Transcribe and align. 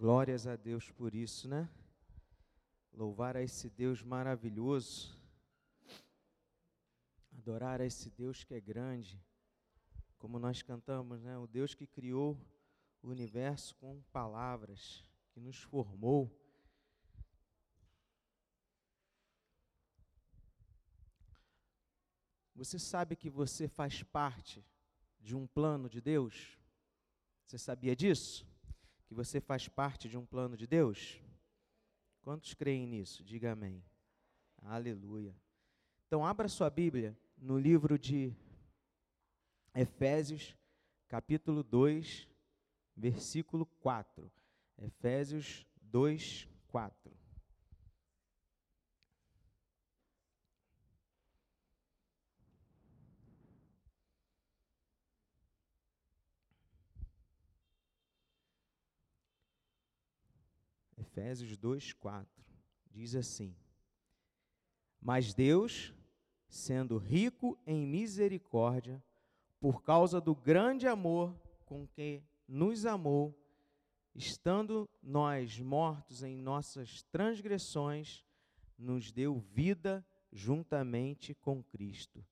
Glórias 0.00 0.46
a 0.46 0.56
Deus 0.56 0.90
por 0.90 1.14
isso, 1.14 1.46
né? 1.46 1.68
Louvar 2.90 3.36
a 3.36 3.42
esse 3.42 3.68
Deus 3.68 4.02
maravilhoso. 4.02 5.14
Adorar 7.36 7.82
a 7.82 7.84
esse 7.84 8.08
Deus 8.08 8.42
que 8.42 8.54
é 8.54 8.60
grande. 8.62 9.22
Como 10.16 10.38
nós 10.38 10.62
cantamos, 10.62 11.20
né? 11.20 11.36
O 11.36 11.46
Deus 11.46 11.74
que 11.74 11.86
criou 11.86 12.34
o 13.02 13.10
universo 13.10 13.76
com 13.76 14.00
palavras, 14.04 15.04
que 15.32 15.38
nos 15.38 15.58
formou. 15.58 16.34
Você 22.54 22.78
sabe 22.78 23.16
que 23.16 23.28
você 23.28 23.68
faz 23.68 24.02
parte 24.02 24.64
de 25.20 25.36
um 25.36 25.46
plano 25.46 25.90
de 25.90 26.00
Deus? 26.00 26.58
Você 27.44 27.58
sabia 27.58 27.94
disso? 27.94 28.49
Que 29.10 29.14
você 29.14 29.40
faz 29.40 29.66
parte 29.66 30.08
de 30.08 30.16
um 30.16 30.24
plano 30.24 30.56
de 30.56 30.68
Deus? 30.68 31.20
Quantos 32.22 32.54
creem 32.54 32.86
nisso? 32.86 33.24
Diga 33.24 33.50
amém. 33.50 33.82
Aleluia. 34.62 35.34
Então, 36.06 36.24
abra 36.24 36.46
sua 36.46 36.70
Bíblia 36.70 37.18
no 37.36 37.58
livro 37.58 37.98
de 37.98 38.32
Efésios, 39.74 40.56
capítulo 41.08 41.64
2, 41.64 42.28
versículo 42.96 43.66
4. 43.80 44.30
Efésios 44.78 45.66
2, 45.82 46.48
4. 46.68 47.19
Efésios 61.00 61.56
2, 61.56 61.92
4. 61.94 62.44
Diz 62.90 63.14
assim: 63.14 63.56
Mas 65.00 65.32
Deus, 65.32 65.94
sendo 66.48 66.98
rico 66.98 67.58
em 67.66 67.86
misericórdia, 67.86 69.02
por 69.58 69.82
causa 69.82 70.20
do 70.20 70.34
grande 70.34 70.86
amor 70.86 71.34
com 71.64 71.86
que 71.86 72.22
nos 72.46 72.84
amou, 72.84 73.34
estando 74.14 74.88
nós 75.02 75.58
mortos 75.58 76.22
em 76.22 76.36
nossas 76.36 77.02
transgressões, 77.04 78.24
nos 78.76 79.10
deu 79.12 79.38
vida 79.38 80.04
juntamente 80.32 81.34
com 81.34 81.62
Cristo. 81.62 82.24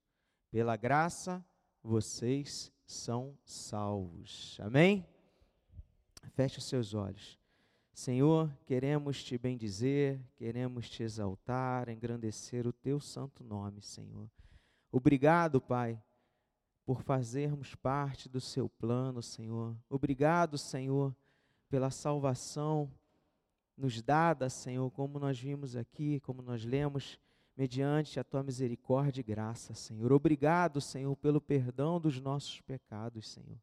Pela 0.50 0.76
graça, 0.76 1.44
vocês 1.82 2.72
são 2.86 3.38
salvos. 3.44 4.58
Amém? 4.60 5.06
Feche 6.34 6.60
seus 6.60 6.94
olhos. 6.94 7.38
Senhor, 7.98 8.48
queremos 8.64 9.24
te 9.24 9.36
bendizer, 9.36 10.20
queremos 10.36 10.88
te 10.88 11.02
exaltar, 11.02 11.88
engrandecer 11.88 12.64
o 12.64 12.72
teu 12.72 13.00
santo 13.00 13.42
nome, 13.42 13.82
Senhor. 13.82 14.30
Obrigado, 14.92 15.60
Pai, 15.60 16.00
por 16.86 17.02
fazermos 17.02 17.74
parte 17.74 18.28
do 18.28 18.40
seu 18.40 18.68
plano, 18.68 19.20
Senhor. 19.20 19.76
Obrigado, 19.90 20.56
Senhor, 20.56 21.12
pela 21.68 21.90
salvação 21.90 22.88
nos 23.76 24.00
dada, 24.00 24.48
Senhor, 24.48 24.88
como 24.92 25.18
nós 25.18 25.36
vimos 25.36 25.74
aqui, 25.74 26.20
como 26.20 26.40
nós 26.40 26.64
lemos, 26.64 27.18
mediante 27.56 28.20
a 28.20 28.22
tua 28.22 28.44
misericórdia 28.44 29.22
e 29.22 29.24
graça, 29.24 29.74
Senhor. 29.74 30.12
Obrigado, 30.12 30.80
Senhor, 30.80 31.16
pelo 31.16 31.40
perdão 31.40 32.00
dos 32.00 32.20
nossos 32.20 32.60
pecados, 32.60 33.28
Senhor. 33.28 33.58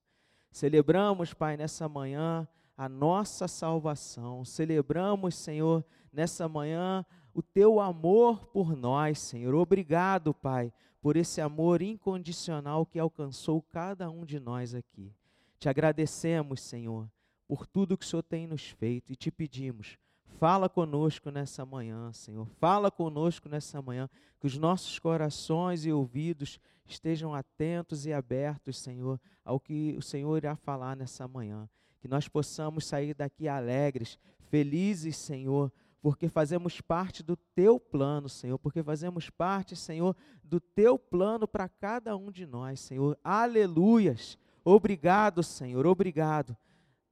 Celebramos, 0.51 1.33
Pai, 1.33 1.55
nessa 1.55 1.87
manhã 1.87 2.45
a 2.77 2.89
nossa 2.89 3.47
salvação. 3.47 4.43
Celebramos, 4.43 5.35
Senhor, 5.35 5.83
nessa 6.11 6.47
manhã 6.47 7.05
o 7.33 7.41
teu 7.41 7.79
amor 7.79 8.45
por 8.47 8.75
nós, 8.75 9.19
Senhor. 9.19 9.53
Obrigado, 9.55 10.33
Pai, 10.33 10.71
por 11.01 11.17
esse 11.17 11.41
amor 11.41 11.81
incondicional 11.81 12.85
que 12.85 12.97
alcançou 12.97 13.61
cada 13.61 14.09
um 14.09 14.25
de 14.25 14.39
nós 14.39 14.73
aqui. 14.73 15.13
Te 15.59 15.67
agradecemos, 15.67 16.61
Senhor, 16.61 17.09
por 17.47 17.67
tudo 17.67 17.97
que 17.97 18.05
o 18.05 18.07
Senhor 18.07 18.23
tem 18.23 18.47
nos 18.47 18.69
feito 18.69 19.11
e 19.11 19.15
te 19.15 19.29
pedimos. 19.29 19.97
Fala 20.37 20.67
conosco 20.67 21.29
nessa 21.29 21.65
manhã, 21.65 22.11
Senhor. 22.11 22.45
Fala 22.57 22.91
conosco 22.91 23.47
nessa 23.47 23.81
manhã, 23.81 24.09
que 24.39 24.47
os 24.47 24.57
nossos 24.57 24.99
corações 24.99 25.85
e 25.85 25.91
ouvidos 25.91 26.59
estejam 26.85 27.33
atentos 27.33 28.05
e 28.05 28.13
abertos, 28.13 28.77
Senhor, 28.77 29.19
ao 29.43 29.59
que 29.59 29.95
o 29.97 30.01
Senhor 30.01 30.35
irá 30.37 30.55
falar 30.55 30.95
nessa 30.95 31.27
manhã 31.27 31.69
que 32.05 32.07
nós 32.07 32.27
possamos 32.27 32.85
sair 32.85 33.15
daqui 33.15 33.47
alegres, 33.47 34.19
felizes, 34.51 35.17
Senhor, 35.17 35.71
porque 36.03 36.29
fazemos 36.29 36.79
parte 36.79 37.23
do 37.23 37.35
teu 37.35 37.79
plano, 37.79 38.29
Senhor, 38.29 38.59
porque 38.59 38.83
fazemos 38.83 39.31
parte, 39.31 39.75
Senhor, 39.75 40.15
do 40.43 40.59
teu 40.59 40.99
plano 40.99 41.47
para 41.47 41.67
cada 41.67 42.15
um 42.15 42.29
de 42.29 42.45
nós, 42.45 42.79
Senhor. 42.79 43.17
Aleluias! 43.23 44.37
Obrigado, 44.63 45.41
Senhor, 45.41 45.87
obrigado. 45.87 46.55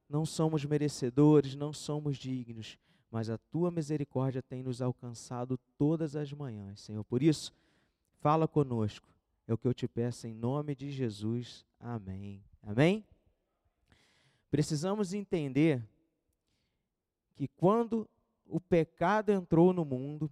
Não 0.07 0.27
somos 0.27 0.63
merecedores, 0.63 1.55
não 1.55 1.73
somos 1.73 2.15
dignos, 2.15 2.77
mas 3.09 3.31
a 3.31 3.37
tua 3.39 3.71
misericórdia 3.71 4.43
tem 4.43 4.61
nos 4.61 4.79
alcançado 4.79 5.57
todas 5.75 6.15
as 6.15 6.31
manhãs, 6.31 6.81
Senhor. 6.81 7.03
Por 7.03 7.23
isso, 7.23 7.51
fala 8.19 8.47
conosco. 8.47 9.07
É 9.47 9.53
o 9.55 9.57
que 9.57 9.67
eu 9.67 9.73
te 9.73 9.87
peço 9.87 10.27
em 10.27 10.35
nome 10.35 10.75
de 10.75 10.91
Jesus. 10.91 11.65
Amém. 11.79 12.43
Amém. 12.61 13.03
Precisamos 14.53 15.15
entender 15.15 15.83
que 17.33 17.47
quando 17.47 18.07
o 18.45 18.59
pecado 18.59 19.31
entrou 19.31 19.73
no 19.73 19.83
mundo, 19.83 20.31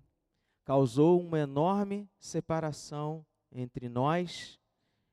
causou 0.64 1.20
uma 1.20 1.40
enorme 1.40 2.08
separação 2.20 3.26
entre 3.52 3.90
nós 3.90 4.59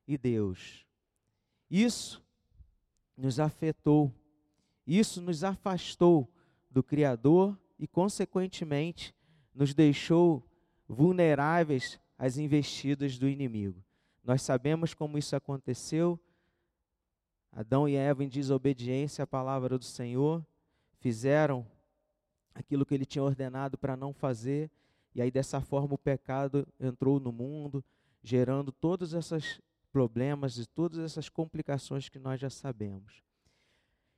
e 0.06 0.18
Deus. 0.18 0.84
Isso 1.70 2.22
nos 3.16 3.40
afetou, 3.40 4.12
isso 4.86 5.22
nos 5.22 5.42
afastou 5.42 6.30
do 6.70 6.82
Criador 6.82 7.58
e, 7.78 7.88
consequentemente, 7.88 9.14
nos 9.54 9.72
deixou 9.72 10.46
vulneráveis 10.86 11.98
às 12.18 12.36
investidas 12.36 13.16
do 13.16 13.26
inimigo. 13.26 13.82
Nós 14.22 14.42
sabemos 14.42 14.92
como 14.92 15.16
isso 15.16 15.34
aconteceu, 15.34 16.20
Adão 17.52 17.88
e 17.88 17.96
Eva, 17.96 18.22
em 18.22 18.28
desobediência 18.28 19.24
à 19.24 19.26
palavra 19.26 19.78
do 19.78 19.84
Senhor, 19.84 20.44
fizeram 21.00 21.66
aquilo 22.54 22.84
que 22.84 22.94
ele 22.94 23.06
tinha 23.06 23.22
ordenado 23.22 23.78
para 23.78 23.96
não 23.96 24.12
fazer, 24.12 24.70
e 25.14 25.22
aí 25.22 25.30
dessa 25.30 25.60
forma 25.60 25.94
o 25.94 25.98
pecado 25.98 26.66
entrou 26.78 27.18
no 27.20 27.32
mundo, 27.32 27.84
gerando 28.22 28.72
todos 28.72 29.14
esses 29.14 29.60
problemas 29.92 30.58
e 30.58 30.66
todas 30.66 30.98
essas 30.98 31.28
complicações 31.28 32.08
que 32.08 32.18
nós 32.18 32.40
já 32.40 32.50
sabemos. 32.50 33.22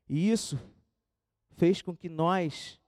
E 0.08 0.30
isso 0.30 0.58
fez 1.56 1.80
com 1.80 1.96
que 1.96 2.08
nós 2.08 2.80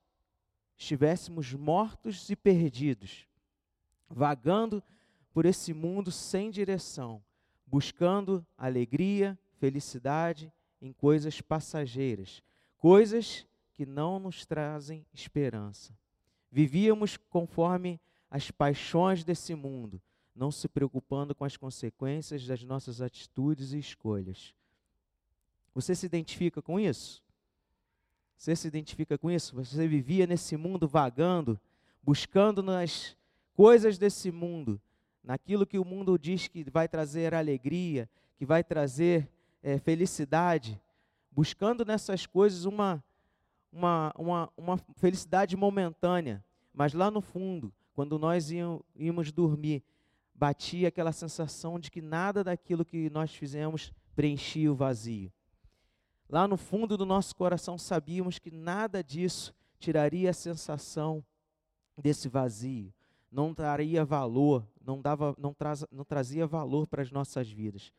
estivéssemos 0.77 1.53
mortos 1.55 2.29
e 2.31 2.35
perdidos, 2.35 3.29
vagando 4.09 4.83
por 5.33 5.47
esse 5.47 5.73
mundo 5.73 6.11
sem 6.11 6.51
direção, 6.51 7.23
buscando 7.67 8.45
alegria, 8.59 9.39
felicidade 9.63 10.53
em 10.81 10.93
coisas 10.93 11.41
passageiras, 11.41 12.43
coisas 12.79 13.47
que 13.75 13.87
não 13.87 14.19
nos 14.19 14.45
trazem 14.45 15.07
esperança. 15.15 15.97
Vivíamos 16.51 17.17
conforme 17.17 18.01
as 18.29 18.51
paixões 18.51 19.23
desse 19.23 19.55
mundo, 19.55 20.03
não 20.35 20.51
se 20.51 20.67
preocupando 20.67 21.33
com 21.33 21.45
as 21.45 21.57
consequências 21.57 22.45
das 22.45 22.65
nossas 22.65 23.01
atitudes 23.01 23.73
e 23.73 23.79
escolhas. 23.79 24.53
Você 25.73 25.95
se 25.95 26.07
identifica 26.07 26.61
com 26.61 26.81
isso? 26.81 27.23
Você 28.37 28.57
se 28.57 28.67
identifica 28.67 29.17
com 29.17 29.31
isso? 29.31 29.55
Você 29.55 29.87
vivia 29.87 30.27
nesse 30.27 30.57
mundo 30.57 30.89
vagando, 30.89 31.57
buscando 32.03 32.65
nas 32.65 33.17
coisas 33.55 33.97
desse 33.97 34.33
mundo, 34.33 34.83
naquilo 35.23 35.65
que 35.65 35.79
o 35.79 35.85
mundo 35.85 36.19
diz 36.19 36.49
que 36.49 36.69
vai 36.69 36.89
trazer 36.89 37.33
alegria, 37.33 38.11
que 38.37 38.45
vai 38.45 38.65
trazer 38.65 39.31
é, 39.63 39.79
felicidade, 39.79 40.81
buscando 41.31 41.85
nessas 41.85 42.27
coisas 42.27 42.65
uma, 42.65 43.03
uma, 43.73 44.13
uma, 44.17 44.53
uma 44.57 44.79
felicidade 44.97 45.57
momentânea, 45.57 46.45
mas 46.75 46.93
lá 46.93 47.11
no 47.11 47.21
fundo, 47.21 47.73
quando 47.95 48.19
nós 48.19 48.51
íamos 48.51 49.33
dormir, 49.33 49.83
batia 50.35 50.89
aquela 50.89 51.13
sensação 51.13 51.79
de 51.79 51.91
que 51.91 52.01
nada 52.01 52.43
daquilo 52.43 52.85
que 52.85 53.09
nós 53.11 53.35
fizemos 53.35 53.93
preenchia 54.15 54.73
o 54.73 54.75
vazio. 54.75 55.33
Lá 56.29 56.49
no 56.49 56.57
fundo 56.57 56.97
do 56.97 57.05
nosso 57.05 57.37
coração 57.37 57.77
sabíamos 57.77 58.39
que 58.39 58.51
nada 58.51 59.05
disso 59.05 59.55
tiraria 59.79 60.31
a 60.31 60.35
sensação 60.35 61.25
desse 61.97 62.29
vazio, 62.29 62.93
não 63.31 63.55
traria 63.55 64.05
valor, 64.05 64.67
não, 64.85 65.01
dava, 65.01 65.35
não, 65.39 65.53
traz, 65.53 65.85
não 65.91 66.05
trazia 66.05 66.47
valor 66.47 66.87
para 66.87 67.03
as 67.03 67.11
nossas 67.11 67.51
vidas. 67.51 67.93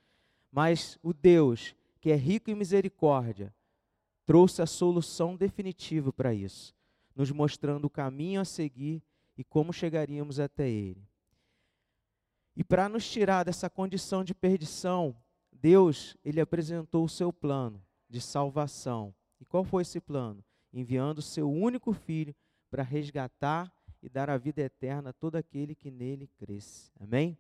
Mas 0.53 1.00
o 1.01 1.11
Deus 1.11 1.75
que 2.00 2.11
é 2.11 2.15
rico 2.15 2.51
em 2.51 2.55
misericórdia 2.55 3.51
trouxe 4.23 4.61
a 4.61 4.67
solução 4.67 5.35
definitiva 5.35 6.13
para 6.13 6.31
isso, 6.31 6.75
nos 7.15 7.31
mostrando 7.31 7.85
o 7.85 7.89
caminho 7.89 8.39
a 8.39 8.45
seguir 8.45 9.01
e 9.35 9.44
como 9.44 9.73
chegaríamos 9.73 10.39
até 10.39 10.69
ele. 10.69 11.01
E 12.55 12.63
para 12.63 12.88
nos 12.88 13.09
tirar 13.09 13.44
dessa 13.44 13.67
condição 13.67 14.23
de 14.23 14.35
perdição, 14.35 15.15
Deus, 15.51 16.15
ele 16.23 16.39
apresentou 16.39 17.03
o 17.03 17.09
seu 17.09 17.33
plano 17.33 17.83
de 18.07 18.21
salvação. 18.21 19.11
E 19.39 19.45
qual 19.45 19.63
foi 19.63 19.81
esse 19.81 20.00
plano? 20.00 20.45
Enviando 20.71 21.17
o 21.17 21.23
seu 21.23 21.51
único 21.51 21.94
filho 21.94 22.35
para 22.69 22.83
resgatar 22.83 23.73
e 24.03 24.07
dar 24.07 24.29
a 24.29 24.38
vida 24.38 24.61
eterna 24.61 25.09
a 25.09 25.13
todo 25.13 25.35
aquele 25.35 25.73
que 25.73 25.89
nele 25.89 26.27
cresce. 26.38 26.91
Amém? 27.00 27.38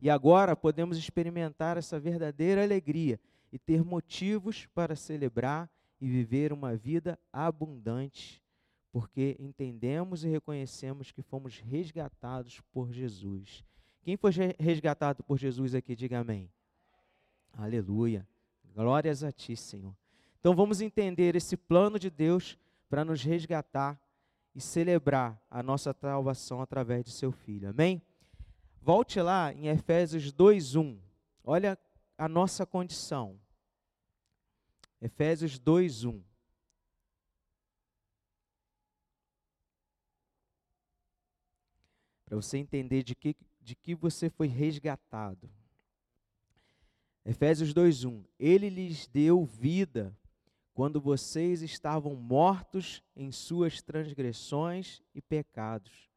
E 0.00 0.10
agora 0.10 0.54
podemos 0.54 0.98
experimentar 0.98 1.76
essa 1.76 1.98
verdadeira 1.98 2.62
alegria 2.62 3.18
e 3.52 3.58
ter 3.58 3.84
motivos 3.84 4.66
para 4.66 4.94
celebrar 4.94 5.70
e 6.00 6.06
viver 6.06 6.52
uma 6.52 6.76
vida 6.76 7.18
abundante, 7.32 8.42
porque 8.92 9.36
entendemos 9.38 10.24
e 10.24 10.28
reconhecemos 10.28 11.10
que 11.10 11.22
fomos 11.22 11.58
resgatados 11.58 12.60
por 12.72 12.92
Jesus. 12.92 13.64
Quem 14.02 14.16
foi 14.16 14.30
resgatado 14.58 15.22
por 15.24 15.38
Jesus 15.38 15.74
aqui, 15.74 15.96
diga 15.96 16.20
amém. 16.20 16.50
Aleluia. 17.52 18.26
Glórias 18.74 19.24
a 19.24 19.32
ti, 19.32 19.56
Senhor. 19.56 19.96
Então 20.38 20.54
vamos 20.54 20.80
entender 20.80 21.34
esse 21.34 21.56
plano 21.56 21.98
de 21.98 22.10
Deus 22.10 22.58
para 22.88 23.04
nos 23.04 23.22
resgatar 23.22 23.98
e 24.54 24.60
celebrar 24.60 25.40
a 25.50 25.62
nossa 25.62 25.92
salvação 25.92 26.60
através 26.60 27.04
de 27.04 27.10
seu 27.10 27.32
filho. 27.32 27.68
Amém? 27.68 28.00
Volte 28.86 29.20
lá 29.20 29.52
em 29.52 29.66
Efésios 29.66 30.32
2:1. 30.32 30.96
Olha 31.42 31.76
a 32.16 32.28
nossa 32.28 32.64
condição. 32.64 33.36
Efésios 35.00 35.58
2:1. 35.58 36.22
Para 42.26 42.36
você 42.36 42.58
entender 42.58 43.02
de 43.02 43.16
que, 43.16 43.34
de 43.60 43.74
que 43.74 43.92
você 43.92 44.30
foi 44.30 44.46
resgatado. 44.46 45.50
Efésios 47.24 47.74
2:1. 47.74 48.24
Ele 48.38 48.70
lhes 48.70 49.08
deu 49.08 49.44
vida 49.44 50.16
quando 50.72 51.00
vocês 51.00 51.60
estavam 51.60 52.14
mortos 52.14 53.02
em 53.16 53.32
suas 53.32 53.82
transgressões 53.82 55.02
e 55.12 55.20
pecados, 55.20 56.08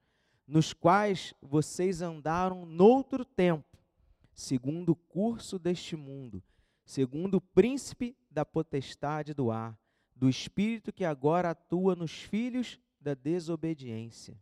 nos 0.49 0.73
quais 0.73 1.33
vocês 1.41 2.01
andaram 2.01 2.65
noutro 2.65 3.23
tempo, 3.23 3.77
segundo 4.33 4.89
o 4.89 4.95
curso 4.95 5.59
deste 5.59 5.95
mundo, 5.95 6.43
segundo 6.83 7.35
o 7.35 7.41
príncipe 7.41 8.17
da 8.31 8.43
potestade 8.43 9.33
do 9.33 9.51
ar, 9.51 9.77
do 10.15 10.27
espírito 10.27 10.91
que 10.91 11.05
agora 11.05 11.51
atua 11.51 11.95
nos 11.95 12.11
filhos 12.11 12.79
da 12.99 13.13
desobediência. 13.13 14.37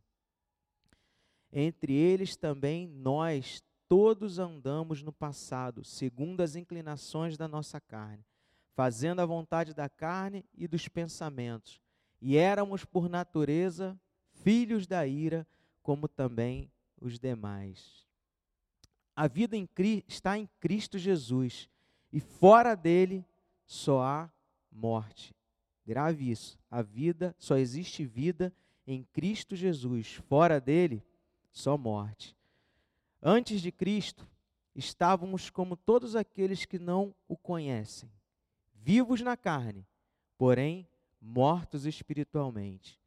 Entre 1.51 1.93
eles 1.93 2.35
também 2.35 2.87
nós 2.87 3.61
todos 3.87 4.39
andamos 4.39 5.03
no 5.03 5.11
passado, 5.11 5.83
segundo 5.83 6.41
as 6.41 6.55
inclinações 6.55 7.37
da 7.37 7.47
nossa 7.47 7.79
carne 7.79 8.25
fazendo 8.77 9.21
a 9.21 9.25
vontade 9.25 9.73
da 9.73 9.89
carne 9.89 10.45
e 10.53 10.67
dos 10.67 10.87
pensamentos. 10.87 11.81
E 12.21 12.37
éramos, 12.37 12.85
por 12.85 13.09
natureza, 13.09 13.99
filhos 14.43 14.85
da 14.85 15.07
ira, 15.07 15.47
como 15.87 16.05
também 16.05 16.69
os 16.99 17.17
demais. 17.17 18.05
A 19.15 19.25
vida 19.25 19.55
em, 19.55 19.65
está 20.05 20.37
em 20.37 20.49
Cristo 20.59 20.97
Jesus, 20.97 21.69
e 22.11 22.19
fora 22.19 22.75
dele 22.75 23.23
só 23.65 24.01
há 24.01 24.29
morte. 24.69 25.33
Grave 25.85 26.29
isso. 26.29 26.59
A 26.69 26.81
vida, 26.81 27.33
só 27.39 27.55
existe 27.55 28.03
vida 28.03 28.53
em 28.85 29.05
Cristo 29.13 29.55
Jesus. 29.55 30.15
Fora 30.27 30.59
dele, 30.59 31.01
só 31.53 31.77
morte. 31.77 32.35
Antes 33.23 33.61
de 33.61 33.71
Cristo, 33.71 34.27
estávamos 34.75 35.49
como 35.49 35.77
todos 35.77 36.17
aqueles 36.17 36.65
que 36.65 36.77
não 36.77 37.15
o 37.29 37.37
conhecem 37.37 38.11
vivos 38.73 39.21
na 39.21 39.37
carne, 39.37 39.87
porém 40.37 40.85
mortos 41.21 41.85
espiritualmente. 41.85 42.99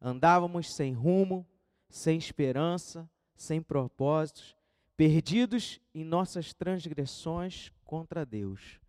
Andávamos 0.00 0.74
sem 0.74 0.94
rumo, 0.94 1.46
sem 1.92 2.16
esperança, 2.16 3.08
sem 3.36 3.60
propósitos, 3.60 4.56
perdidos 4.96 5.78
em 5.94 6.02
nossas 6.02 6.54
transgressões 6.54 7.70
contra 7.84 8.24
Deus. 8.24 8.80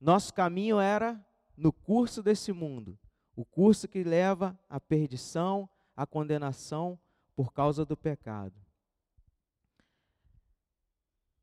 Nosso 0.00 0.32
caminho 0.32 0.78
era 0.78 1.20
no 1.56 1.72
curso 1.72 2.22
desse 2.22 2.52
mundo, 2.52 2.96
o 3.34 3.44
curso 3.44 3.88
que 3.88 4.04
leva 4.04 4.56
à 4.68 4.78
perdição, 4.78 5.68
à 5.96 6.06
condenação 6.06 6.96
por 7.34 7.52
causa 7.52 7.84
do 7.84 7.96
pecado. 7.96 8.54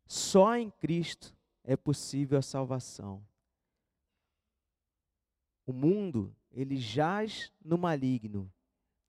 Só 0.07 0.55
em 0.55 0.71
Cristo 0.71 1.35
é 1.61 1.75
possível 1.75 2.39
a 2.39 2.41
salvação. 2.41 3.21
O 5.65 5.73
mundo, 5.73 6.33
ele 6.51 6.77
jaz 6.77 7.51
no 7.61 7.77
maligno. 7.77 8.49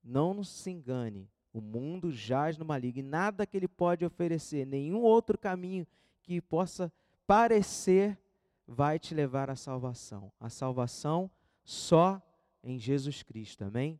Não 0.02 0.42
se 0.42 0.70
engane. 0.70 1.30
O 1.56 1.60
mundo 1.60 2.10
jaz 2.10 2.58
no 2.58 2.64
maligno. 2.64 3.00
E 3.00 3.02
nada 3.02 3.46
que 3.46 3.56
ele 3.56 3.68
pode 3.68 4.04
oferecer, 4.04 4.66
nenhum 4.66 5.00
outro 5.02 5.38
caminho 5.38 5.86
que 6.22 6.40
possa 6.40 6.92
parecer, 7.26 8.18
vai 8.66 8.98
te 8.98 9.14
levar 9.14 9.48
à 9.48 9.56
salvação. 9.56 10.32
A 10.40 10.48
salvação 10.48 11.30
só 11.64 12.20
em 12.62 12.78
Jesus 12.78 13.22
Cristo. 13.22 13.64
Amém? 13.64 13.98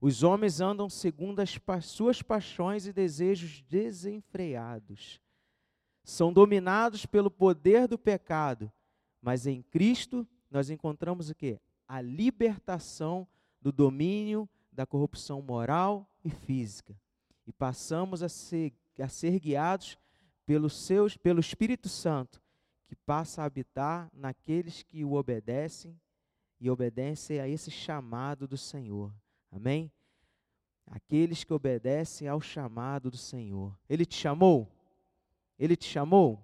Os 0.00 0.22
homens 0.22 0.60
andam 0.60 0.88
segundo 0.88 1.40
as 1.40 1.56
pa 1.56 1.80
suas 1.80 2.20
paixões 2.20 2.86
e 2.86 2.92
desejos 2.92 3.62
desenfreados. 3.62 5.20
São 6.02 6.32
dominados 6.32 7.06
pelo 7.06 7.30
poder 7.30 7.88
do 7.88 7.98
pecado, 7.98 8.70
mas 9.22 9.46
em 9.46 9.62
Cristo 9.62 10.26
nós 10.50 10.68
encontramos 10.68 11.30
o 11.30 11.34
que? 11.34 11.58
a 11.86 12.00
libertação 12.00 13.26
do 13.60 13.70
domínio 13.70 14.48
da 14.74 14.84
corrupção 14.84 15.40
moral 15.40 16.08
e 16.24 16.30
física. 16.30 16.94
E 17.46 17.52
passamos 17.52 18.22
a 18.22 18.28
ser, 18.28 18.72
a 18.98 19.08
ser 19.08 19.38
guiados 19.38 19.98
pelo, 20.44 20.68
pelo 21.22 21.40
Espírito 21.40 21.88
Santo, 21.88 22.42
que 22.86 22.96
passa 22.96 23.42
a 23.42 23.44
habitar 23.44 24.10
naqueles 24.12 24.82
que 24.82 25.04
o 25.04 25.14
obedecem 25.14 25.98
e 26.60 26.68
obedecem 26.68 27.40
a 27.40 27.48
esse 27.48 27.70
chamado 27.70 28.46
do 28.46 28.56
Senhor. 28.56 29.12
Amém? 29.50 29.90
Aqueles 30.86 31.44
que 31.44 31.52
obedecem 31.52 32.28
ao 32.28 32.40
chamado 32.40 33.10
do 33.10 33.16
Senhor. 33.16 33.76
Ele 33.88 34.04
te 34.04 34.16
chamou? 34.16 34.68
Ele 35.58 35.76
te 35.76 35.86
chamou? 35.86 36.42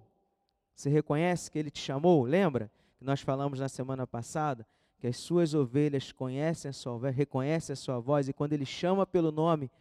Você 0.73 0.89
reconhece 0.89 1.51
que 1.51 1.59
ele 1.59 1.69
te 1.69 1.79
chamou? 1.79 2.23
Lembra 2.23 2.71
que 2.97 3.03
nós 3.03 3.21
falamos 3.21 3.59
na 3.59 3.69
semana 3.69 4.07
passada 4.07 4.65
que 5.01 5.07
as 5.07 5.17
suas 5.17 5.55
ovelhas 5.55 6.11
conhecem 6.11 6.69
a 6.69 6.73
sua 6.73 6.95
voz, 6.95 7.15
reconhecem 7.15 7.73
a 7.73 7.75
sua 7.75 7.99
voz, 7.99 8.29
e 8.29 8.33
quando 8.33 8.53
ele 8.53 8.67
chama 8.67 9.03
pelo 9.03 9.31
nome, 9.31 9.71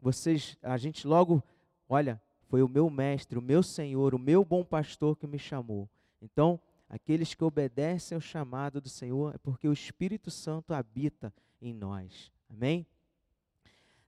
vocês, 0.00 0.56
a 0.62 0.78
gente 0.78 1.04
logo, 1.04 1.42
olha, 1.88 2.22
foi 2.42 2.62
o 2.62 2.68
meu 2.68 2.88
mestre, 2.88 3.36
o 3.36 3.42
meu 3.42 3.60
Senhor, 3.60 4.14
o 4.14 4.20
meu 4.20 4.44
bom 4.44 4.64
pastor 4.64 5.16
que 5.16 5.26
me 5.26 5.36
chamou. 5.36 5.90
Então, 6.20 6.60
aqueles 6.88 7.34
que 7.34 7.42
obedecem 7.42 8.14
ao 8.14 8.20
chamado 8.20 8.80
do 8.80 8.88
Senhor 8.88 9.34
é 9.34 9.38
porque 9.38 9.66
o 9.66 9.72
Espírito 9.72 10.30
Santo 10.30 10.72
habita 10.72 11.34
em 11.60 11.74
nós. 11.74 12.30
Amém? 12.48 12.86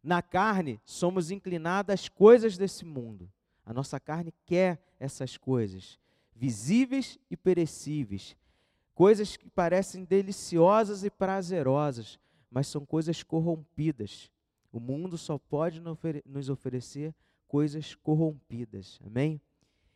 Na 0.00 0.22
carne, 0.22 0.80
somos 0.84 1.32
inclinados 1.32 1.92
às 1.92 2.08
coisas 2.08 2.56
desse 2.56 2.84
mundo. 2.84 3.28
A 3.66 3.74
nossa 3.74 3.98
carne 3.98 4.32
quer 4.46 4.80
essas 5.00 5.36
coisas, 5.36 5.98
visíveis 6.32 7.18
e 7.28 7.36
perecíveis, 7.36 8.36
coisas 8.94 9.36
que 9.36 9.50
parecem 9.50 10.04
deliciosas 10.04 11.04
e 11.04 11.10
prazerosas, 11.10 12.18
mas 12.50 12.68
são 12.68 12.86
coisas 12.86 13.22
corrompidas. 13.22 14.30
O 14.72 14.78
mundo 14.78 15.18
só 15.18 15.38
pode 15.38 15.82
nos 16.24 16.48
oferecer 16.48 17.14
coisas 17.46 17.94
corrompidas. 17.94 19.00
Amém? 19.04 19.40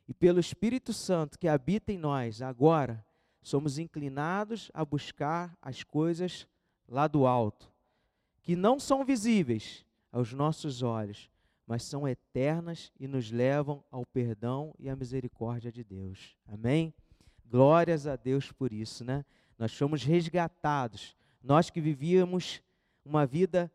E 0.06 0.14
pelo 0.14 0.40
Espírito 0.40 0.92
Santo 0.92 1.38
que 1.38 1.48
habita 1.48 1.92
em 1.92 1.98
nós 1.98 2.42
agora, 2.42 3.04
somos 3.42 3.78
inclinados 3.78 4.70
a 4.74 4.84
buscar 4.84 5.56
as 5.62 5.82
coisas 5.82 6.46
lá 6.88 7.06
do 7.06 7.26
alto, 7.26 7.70
que 8.42 8.56
não 8.56 8.80
são 8.80 9.04
visíveis 9.04 9.84
aos 10.10 10.32
nossos 10.32 10.82
olhos, 10.82 11.30
mas 11.66 11.82
são 11.82 12.08
eternas 12.08 12.90
e 12.98 13.06
nos 13.06 13.30
levam 13.30 13.84
ao 13.90 14.06
perdão 14.06 14.74
e 14.78 14.88
à 14.88 14.96
misericórdia 14.96 15.70
de 15.70 15.84
Deus. 15.84 16.36
Amém? 16.46 16.94
Glórias 17.50 18.06
a 18.06 18.16
Deus 18.16 18.52
por 18.52 18.72
isso, 18.72 19.04
né? 19.04 19.24
Nós 19.58 19.74
fomos 19.74 20.04
resgatados. 20.04 21.16
Nós 21.42 21.70
que 21.70 21.80
vivíamos 21.80 22.62
uma 23.04 23.26
vida 23.26 23.72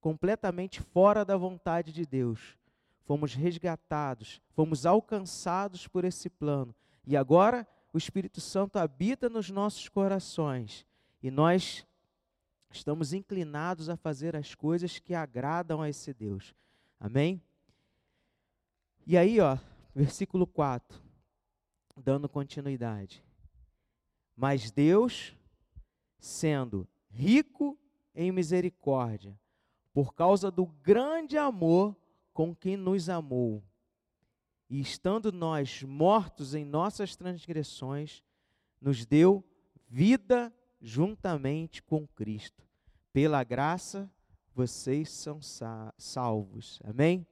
completamente 0.00 0.80
fora 0.80 1.24
da 1.24 1.36
vontade 1.36 1.92
de 1.92 2.06
Deus, 2.06 2.56
fomos 3.04 3.34
resgatados, 3.34 4.40
fomos 4.54 4.86
alcançados 4.86 5.86
por 5.86 6.04
esse 6.04 6.30
plano. 6.30 6.74
E 7.06 7.16
agora 7.16 7.66
o 7.92 7.98
Espírito 7.98 8.40
Santo 8.40 8.78
habita 8.78 9.28
nos 9.28 9.50
nossos 9.50 9.88
corações 9.88 10.86
e 11.22 11.30
nós 11.30 11.86
estamos 12.70 13.12
inclinados 13.12 13.88
a 13.88 13.96
fazer 13.96 14.36
as 14.36 14.54
coisas 14.54 14.98
que 14.98 15.14
agradam 15.14 15.82
a 15.82 15.88
esse 15.88 16.14
Deus. 16.14 16.54
Amém? 16.98 17.42
E 19.06 19.16
aí, 19.16 19.40
ó, 19.40 19.58
versículo 19.94 20.46
4, 20.46 21.00
dando 21.96 22.28
continuidade. 22.28 23.24
Mas 24.36 24.70
Deus, 24.70 25.36
sendo 26.18 26.88
rico 27.10 27.78
em 28.14 28.32
misericórdia, 28.32 29.38
por 29.92 30.14
causa 30.14 30.50
do 30.50 30.66
grande 30.66 31.36
amor 31.36 31.96
com 32.32 32.54
que 32.54 32.76
nos 32.76 33.08
amou, 33.08 33.62
e 34.68 34.80
estando 34.80 35.32
nós 35.32 35.82
mortos 35.82 36.54
em 36.54 36.64
nossas 36.64 37.16
transgressões, 37.16 38.22
nos 38.80 39.04
deu 39.04 39.44
vida 39.88 40.54
juntamente 40.80 41.82
com 41.82 42.06
Cristo. 42.06 42.64
Pela 43.12 43.42
graça, 43.42 44.08
vocês 44.54 45.10
são 45.10 45.40
salvos. 45.98 46.80
Amém? 46.84 47.26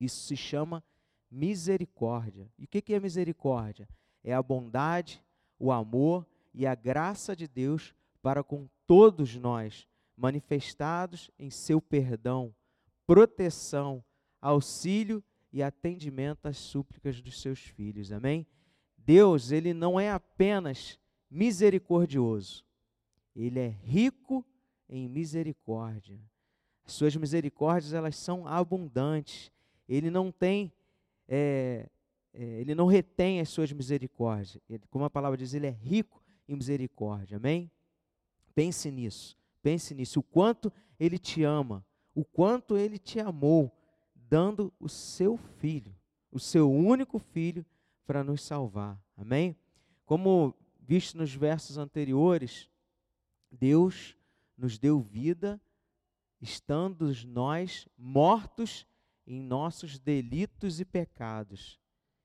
Isso 0.00 0.26
se 0.26 0.36
chama 0.36 0.82
misericórdia. 1.30 2.50
E 2.58 2.64
o 2.64 2.68
que 2.68 2.94
é 2.94 3.00
misericórdia? 3.00 3.88
É 4.22 4.32
a 4.32 4.42
bondade, 4.42 5.22
o 5.58 5.70
amor 5.72 6.26
e 6.54 6.66
a 6.66 6.74
graça 6.74 7.34
de 7.34 7.46
Deus 7.46 7.94
para 8.22 8.42
com 8.42 8.68
todos 8.86 9.36
nós, 9.36 9.86
manifestados 10.16 11.30
em 11.38 11.50
seu 11.50 11.80
perdão, 11.80 12.54
proteção, 13.06 14.04
auxílio 14.40 15.22
e 15.52 15.62
atendimento 15.62 16.46
às 16.46 16.56
súplicas 16.56 17.20
dos 17.20 17.40
seus 17.40 17.60
filhos. 17.60 18.12
Amém? 18.12 18.46
Deus, 18.96 19.52
ele 19.52 19.72
não 19.72 19.98
é 19.98 20.10
apenas 20.10 20.98
misericordioso, 21.30 22.64
ele 23.34 23.60
é 23.60 23.68
rico 23.68 24.44
em 24.88 25.08
misericórdia. 25.08 26.20
As 26.84 26.94
suas 26.94 27.14
misericórdias, 27.14 27.92
elas 27.92 28.16
são 28.16 28.46
abundantes. 28.46 29.52
Ele 29.86 30.10
não 30.10 30.32
tem, 30.32 30.72
é, 31.28 31.88
é, 32.32 32.42
ele 32.42 32.74
não 32.74 32.86
retém 32.86 33.40
as 33.40 33.50
suas 33.50 33.70
misericórdias. 33.72 34.58
Ele, 34.68 34.82
como 34.90 35.04
a 35.04 35.10
palavra 35.10 35.36
diz, 35.36 35.54
ele 35.54 35.66
é 35.66 35.70
rico 35.70 36.22
em 36.48 36.56
misericórdia. 36.56 37.36
Amém? 37.36 37.70
Pense 38.54 38.90
nisso. 38.90 39.36
Pense 39.62 39.94
nisso. 39.94 40.20
O 40.20 40.22
quanto 40.22 40.72
ele 40.98 41.18
te 41.18 41.42
ama, 41.44 41.84
o 42.14 42.24
quanto 42.24 42.76
ele 42.76 42.98
te 42.98 43.20
amou, 43.20 43.70
dando 44.14 44.72
o 44.80 44.88
seu 44.88 45.36
filho, 45.36 45.94
o 46.30 46.40
seu 46.40 46.70
único 46.70 47.18
filho, 47.18 47.64
para 48.06 48.24
nos 48.24 48.42
salvar. 48.42 48.98
Amém? 49.16 49.54
Como 50.06 50.54
visto 50.80 51.18
nos 51.18 51.34
versos 51.34 51.76
anteriores, 51.76 52.70
Deus 53.52 54.16
nos 54.56 54.78
deu 54.78 55.00
vida, 55.00 55.60
estando 56.40 57.12
nós 57.26 57.86
mortos 57.96 58.86
em 59.28 59.42
nossos 59.42 59.98
delitos 59.98 60.80
e 60.80 60.86
pecados. 60.86 61.78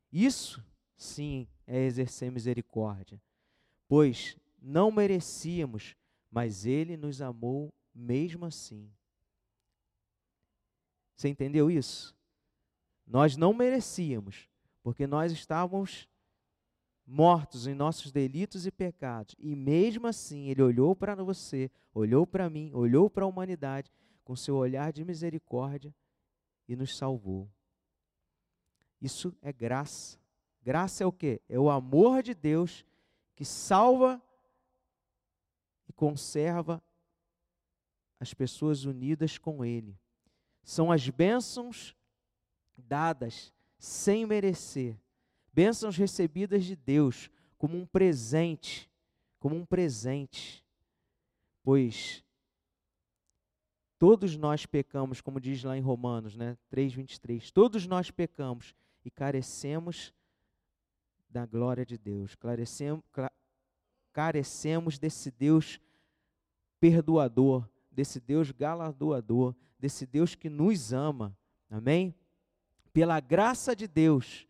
Isso, 0.10 0.66
sim, 0.96 1.50
é 1.68 1.84
exercer 1.84 2.32
misericórdia, 2.32 3.22
pois 3.90 4.38
não 4.62 4.90
merecíamos, 4.90 5.98
mas 6.32 6.66
Ele 6.66 6.96
nos 6.96 7.22
amou 7.22 7.74
mesmo 7.94 8.46
assim. 8.46 8.90
Você 11.14 11.28
entendeu 11.28 11.70
isso? 11.70 12.16
Nós 13.06 13.36
não 13.36 13.54
merecíamos, 13.54 14.48
porque 14.82 15.06
nós 15.06 15.34
estávamos 15.34 16.08
mortos 17.06 17.68
em 17.68 17.74
nossos 17.74 18.14
delitos 18.14 18.66
e 18.66 18.72
pecados, 18.72 19.36
e 19.38 19.58
mesmo 19.58 20.08
assim 20.08 20.48
Ele 20.48 20.62
olhou 20.62 20.96
para 20.96 21.16
você, 21.16 21.70
olhou 21.94 22.26
para 22.26 22.50
mim, 22.50 22.72
olhou 22.74 23.10
para 23.10 23.26
a 23.26 23.28
humanidade 23.28 23.92
com 24.24 24.38
seu 24.38 24.56
olhar 24.56 24.94
de 24.94 25.04
misericórdia 25.04 25.94
e 26.68 26.76
nos 26.76 26.98
salvou. 26.98 27.50
Isso 29.02 29.36
é 29.42 29.52
graça. 29.52 30.18
Graça 30.62 31.04
é 31.04 31.08
o 31.08 31.12
quê? 31.12 31.42
É 31.50 31.60
o 31.60 31.70
amor 31.70 32.24
de 32.24 32.34
Deus 32.34 32.86
que 33.36 33.44
salva 33.44 34.22
e 35.88 35.94
conserva 35.94 36.82
as 38.20 38.34
pessoas 38.34 38.86
unidas 38.86 39.38
com 39.38 39.66
Ele. 39.66 40.00
São 40.64 40.92
as 40.92 41.10
bênçãos 41.10 41.96
dadas 42.78 43.54
sem 43.78 44.26
merecer, 44.26 44.98
bênçãos 45.52 45.98
recebidas 45.98 46.64
de 46.64 46.76
Deus 46.76 47.30
como 47.58 47.78
um 47.78 47.86
presente, 47.86 48.90
como 49.40 49.56
um 49.56 49.66
presente, 49.66 50.66
pois 51.62 52.23
todos 54.04 54.36
nós 54.36 54.66
pecamos, 54.66 55.22
como 55.22 55.40
diz 55.40 55.64
lá 55.64 55.78
em 55.78 55.80
Romanos, 55.80 56.36
né, 56.36 56.58
3:23. 56.70 57.50
Todos 57.52 57.88
nós 57.88 58.12
pecamos 58.12 58.76
e 59.06 59.10
carecemos 59.10 60.14
da 61.30 61.46
glória 61.46 61.86
de 61.86 61.98
Deus. 61.98 62.36
Carecemos, 62.36 63.02
carecemos 64.12 65.00
desse 65.00 65.32
Deus 65.32 65.80
perdoador, 66.82 67.66
desse 67.90 68.20
Deus 68.20 68.52
galardoador, 68.52 69.56
desse 69.80 70.06
Deus 70.06 70.36
que 70.36 70.50
nos 70.50 70.92
ama. 70.92 71.34
Amém? 71.70 72.14
Pela 72.92 73.22
graça 73.22 73.74
de 73.74 73.88
Deus, 73.88 74.46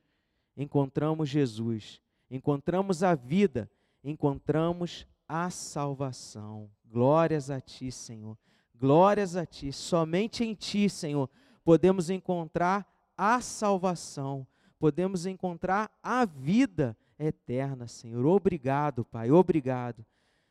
encontramos 0.58 1.30
Jesus, 1.30 2.02
encontramos 2.28 3.04
a 3.04 3.14
vida, 3.14 3.70
encontramos 4.04 5.06
a 5.28 5.52
salvação. 5.52 6.72
Glórias 6.84 7.52
a 7.52 7.62
Ti, 7.62 7.92
Senhor. 7.92 8.36
Glórias 8.84 9.38
a 9.38 9.46
Ti. 9.46 9.72
Somente 9.72 10.44
em 10.44 10.54
Ti, 10.54 10.90
Senhor, 10.90 11.30
podemos 11.64 12.10
encontrar 12.10 12.86
a 13.16 13.40
salvação, 13.40 14.46
podemos 14.78 15.26
encontrar 15.26 15.90
a 16.04 16.26
vida 16.26 16.98
eterna, 17.18 17.88
Senhor. 17.88 18.26
Obrigado, 18.26 19.06
Pai, 19.06 19.32
obrigado. 19.32 20.06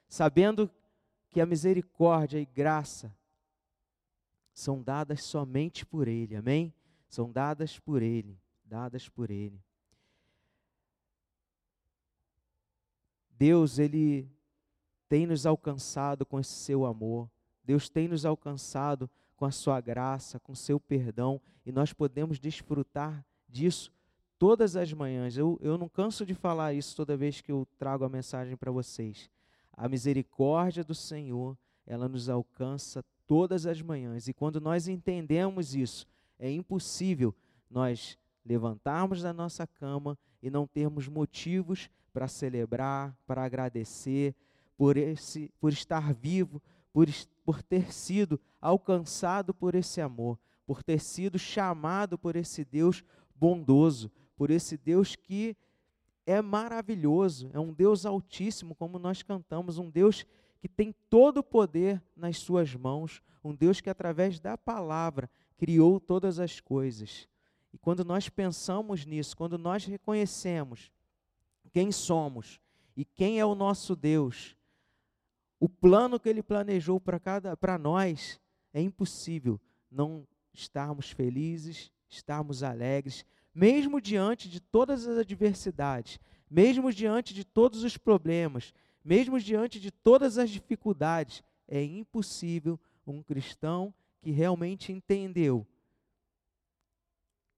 Sabendo 0.09 0.71
que 1.29 1.43
a 1.43 1.45
misericórdia 1.45 2.39
e 2.39 2.47
graça 2.47 3.15
são 4.55 4.83
dadas 4.83 5.23
somente 5.23 5.85
por 5.85 6.09
Ele, 6.09 6.35
amém? 6.35 6.73
São 7.11 7.31
dadas 7.31 7.79
por 7.79 8.01
Ele, 8.01 8.41
dadas 8.65 9.11
por 9.11 9.31
Ele. 9.31 9.63
Deus, 13.29 13.79
Ele 13.79 14.27
tem 15.07 15.27
nos 15.27 15.45
alcançado 15.45 16.25
com 16.25 16.41
esse 16.41 16.55
seu 16.55 16.87
amor, 16.87 17.29
Deus 17.65 17.89
tem 17.89 18.09
nos 18.09 18.25
alcançado 18.25 19.09
com 19.37 19.45
a 19.45 19.51
sua 19.51 19.81
graça, 19.81 20.39
com 20.41 20.53
o 20.53 20.57
seu 20.57 20.79
perdão, 20.79 21.41
e 21.65 21.73
nós 21.73 21.93
podemos 21.93 22.39
desfrutar 22.39 23.25
disso 23.49 23.93
todas 24.39 24.77
as 24.77 24.93
manhãs. 24.93 25.37
Eu, 25.37 25.59
eu 25.63 25.79
não 25.79 25.89
canso 25.89 26.25
de 26.27 26.35
falar 26.35 26.73
isso 26.75 26.97
toda 26.97 27.17
vez 27.17 27.41
que 27.41 27.53
eu 27.53 27.67
trago 27.79 28.05
a 28.05 28.09
mensagem 28.09 28.57
para 28.57 28.71
vocês. 28.71 29.31
A 29.73 29.89
misericórdia 29.89 30.85
do 30.85 30.95
Senhor, 30.95 31.57
ela 31.87 32.09
nos 32.09 32.29
alcança 32.29 33.05
todas 33.27 33.67
as 33.67 33.81
manhãs, 33.81 34.29
e 34.29 34.33
quando 34.33 34.61
nós 34.61 34.89
entendemos 34.89 35.75
isso, 35.75 36.07
é 36.39 36.51
impossível 36.51 37.35
nós 37.71 38.19
levantarmos 38.45 39.23
da 39.23 39.33
nossa 39.33 39.67
cama 39.67 40.19
e 40.43 40.51
não 40.51 40.67
termos 40.67 41.09
motivos 41.09 41.89
para 42.13 42.29
celebrar, 42.29 43.17
para 43.27 43.45
agradecer 43.45 44.35
por, 44.77 44.97
esse, 44.97 45.51
por 45.61 45.73
estar 45.73 46.13
vivo, 46.13 46.61
por, 46.93 47.09
por 47.45 47.63
ter 47.63 47.93
sido 47.93 48.41
alcançado 48.61 49.55
por 49.55 49.75
esse 49.75 50.01
amor, 50.01 50.39
por 50.67 50.83
ter 50.83 51.01
sido 51.01 51.39
chamado 51.39 52.19
por 52.19 52.37
esse 52.37 52.65
Deus 52.65 53.05
bondoso, 53.35 54.11
por 54.37 54.51
esse 54.51 54.77
Deus 54.77 55.17
que 55.17 55.57
é 56.25 56.41
maravilhoso, 56.41 57.51
é 57.53 57.59
um 57.59 57.73
Deus 57.73 58.07
altíssimo, 58.07 58.75
como 58.75 58.99
nós 58.99 59.23
cantamos, 59.23 59.79
um 59.79 59.91
Deus 59.91 60.25
que 60.61 60.69
tem 60.69 60.95
todo 61.11 61.39
o 61.39 61.43
poder 61.43 62.01
nas 62.17 62.39
suas 62.39 62.75
mãos, 62.75 63.21
um 63.43 63.55
Deus 63.55 63.81
que 63.81 63.91
através 63.91 64.39
da 64.39 64.57
palavra 64.57 65.29
criou 65.57 65.99
todas 65.99 66.39
as 66.39 66.61
coisas. 66.61 67.29
E 67.73 67.79
quando 67.79 68.05
nós 68.05 68.29
pensamos 68.29 69.05
nisso, 69.05 69.37
quando 69.37 69.59
nós 69.59 69.85
reconhecemos 69.85 70.93
quem 71.73 71.91
somos 71.91 72.61
e 72.97 73.05
quem 73.05 73.41
é 73.41 73.45
o 73.45 73.55
nosso 73.55 73.97
Deus, 73.97 74.55
o 75.63 75.69
plano 75.69 76.19
que 76.19 76.29
ele 76.29 76.43
planejou 76.43 76.99
para 76.99 77.21
cada 77.21 77.57
para 77.57 77.79
nós, 77.79 78.41
é 78.75 78.83
impossível 78.83 79.61
não 79.89 80.27
estarmos 80.53 81.13
felizes, 81.13 81.93
estarmos 82.09 82.65
alegres, 82.65 83.25
mesmo 83.55 84.01
diante 84.01 84.49
de 84.49 84.59
todas 84.59 85.07
as 85.07 85.17
adversidades, 85.19 86.19
mesmo 86.51 86.93
diante 86.93 87.33
de 87.33 87.45
todos 87.45 87.85
os 87.85 87.97
problemas, 87.97 88.75
mesmo 89.05 89.39
diante 89.39 89.79
de 89.79 89.93
todas 89.93 90.37
as 90.37 90.51
dificuldades, 90.51 91.45
é 91.69 91.81
impossível 91.81 92.77
um 93.07 93.23
cristão 93.23 93.95
que 94.21 94.33
realmente 94.33 94.91
entendeu 94.91 95.65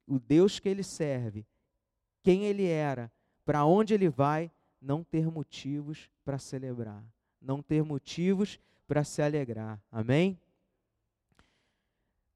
o 0.06 0.18
Deus 0.18 0.58
que 0.58 0.68
ele 0.68 0.82
serve, 0.82 1.46
quem 2.22 2.44
ele 2.44 2.66
era, 2.66 3.10
para 3.46 3.64
onde 3.64 3.94
ele 3.94 4.10
vai, 4.10 4.52
não 4.78 5.02
ter 5.02 5.30
motivos 5.30 6.10
para 6.22 6.38
celebrar, 6.38 7.02
não 7.44 7.62
ter 7.62 7.84
motivos 7.84 8.58
para 8.86 9.04
se 9.04 9.22
alegrar. 9.22 9.80
Amém? 9.90 10.38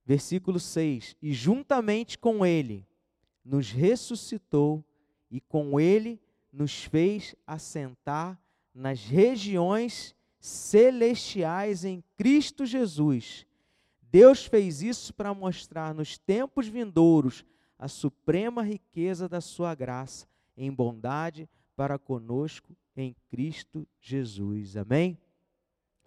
Versículo 0.05 0.61
6: 0.61 1.17
E 1.21 1.33
juntamente 1.33 2.19
com 2.19 2.45
ele 2.45 2.87
nos 3.45 3.71
ressuscitou 3.71 4.85
e 5.31 5.41
com 5.41 5.81
ele 5.81 6.21
nos 6.53 6.85
fez 6.85 7.35
assentar 7.47 8.41
nas 8.75 9.05
regiões 9.05 10.15
celestiais 10.39 11.85
em 11.85 12.03
Cristo 12.17 12.65
Jesus. 12.65 13.47
Deus 14.03 14.47
fez 14.47 14.83
isso 14.83 15.13
para 15.13 15.35
mostrar 15.35 15.95
nos 15.95 16.17
tempos 16.17 16.67
vindouros 16.67 17.45
a 17.79 17.89
suprema 17.89 18.63
riqueza 18.63 19.29
da 19.29 19.41
sua 19.41 19.75
graça 19.75 20.27
em 20.57 20.73
bondade 20.73 21.49
para 21.77 21.99
conosco 21.99 22.75
em 23.01 23.15
Cristo 23.29 23.87
Jesus. 24.01 24.77
Amém? 24.77 25.19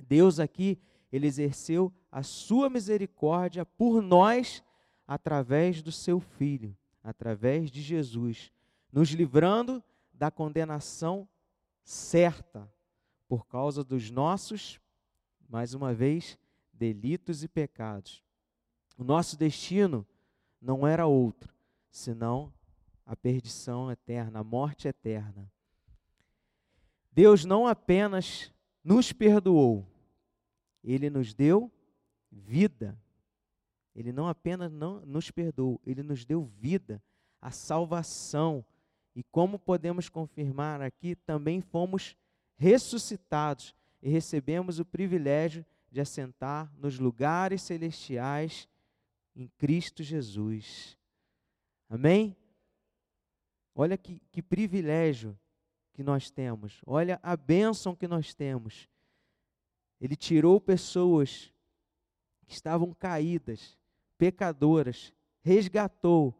Deus 0.07 0.39
aqui, 0.39 0.77
ele 1.11 1.27
exerceu 1.27 1.93
a 2.11 2.23
sua 2.23 2.69
misericórdia 2.69 3.65
por 3.65 4.01
nós 4.01 4.63
através 5.07 5.81
do 5.81 5.91
seu 5.91 6.19
filho, 6.19 6.75
através 7.03 7.71
de 7.71 7.81
Jesus, 7.81 8.51
nos 8.91 9.09
livrando 9.09 9.83
da 10.13 10.29
condenação 10.29 11.27
certa 11.83 12.71
por 13.27 13.47
causa 13.47 13.83
dos 13.83 14.11
nossos, 14.11 14.79
mais 15.47 15.73
uma 15.73 15.93
vez, 15.93 16.37
delitos 16.73 17.43
e 17.43 17.47
pecados. 17.47 18.23
O 18.97 19.03
nosso 19.03 19.37
destino 19.37 20.05
não 20.61 20.85
era 20.85 21.05
outro, 21.07 21.53
senão 21.89 22.53
a 23.05 23.15
perdição 23.15 23.91
eterna, 23.91 24.39
a 24.39 24.43
morte 24.43 24.87
eterna. 24.87 25.51
Deus 27.11 27.45
não 27.45 27.67
apenas 27.67 28.51
nos 28.83 29.11
perdoou, 29.11 29.85
ele 30.83 31.09
nos 31.09 31.33
deu 31.33 31.71
vida. 32.31 32.97
Ele 33.93 34.11
não 34.11 34.27
apenas 34.27 34.71
não 34.71 35.05
nos 35.05 35.29
perdoou, 35.29 35.79
ele 35.85 36.01
nos 36.01 36.23
deu 36.23 36.45
vida, 36.45 37.03
a 37.41 37.51
salvação. 37.51 38.65
E 39.13 39.23
como 39.23 39.59
podemos 39.59 40.07
confirmar 40.07 40.81
aqui, 40.81 41.15
também 41.15 41.61
fomos 41.61 42.15
ressuscitados 42.55 43.75
e 44.01 44.09
recebemos 44.09 44.79
o 44.79 44.85
privilégio 44.85 45.65
de 45.91 45.99
assentar 45.99 46.71
nos 46.77 46.97
lugares 46.97 47.61
celestiais 47.63 48.69
em 49.35 49.47
Cristo 49.57 50.03
Jesus. 50.03 50.97
Amém? 51.89 52.35
Olha 53.75 53.97
que, 53.97 54.21
que 54.31 54.41
privilégio 54.41 55.37
que 55.93 56.03
nós 56.03 56.29
temos, 56.29 56.81
olha 56.85 57.19
a 57.21 57.35
bênção 57.35 57.95
que 57.95 58.07
nós 58.07 58.33
temos. 58.33 58.89
Ele 59.99 60.15
tirou 60.15 60.59
pessoas 60.59 61.53
que 62.45 62.53
estavam 62.53 62.93
caídas, 62.93 63.77
pecadoras, 64.17 65.13
resgatou 65.41 66.35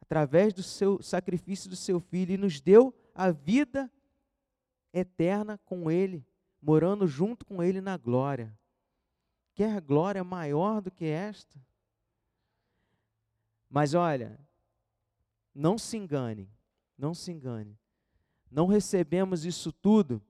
através 0.00 0.52
do 0.52 0.62
seu 0.62 1.00
sacrifício 1.02 1.70
do 1.70 1.76
seu 1.76 2.00
filho 2.00 2.32
e 2.32 2.36
nos 2.36 2.60
deu 2.60 2.94
a 3.14 3.30
vida 3.30 3.90
eterna 4.92 5.58
com 5.64 5.90
ele, 5.90 6.26
morando 6.60 7.06
junto 7.06 7.46
com 7.46 7.62
ele 7.62 7.80
na 7.80 7.96
glória. 7.96 8.56
Quer 9.54 9.80
glória 9.80 10.22
maior 10.22 10.80
do 10.80 10.90
que 10.90 11.04
esta? 11.04 11.58
Mas 13.68 13.94
olha, 13.94 14.38
não 15.54 15.78
se 15.78 15.96
engane, 15.96 16.50
não 16.96 17.14
se 17.14 17.32
engane. 17.32 17.78
Não 18.52 18.66
recebemos 18.66 19.46
isso 19.46 19.72
tudo 19.72 20.22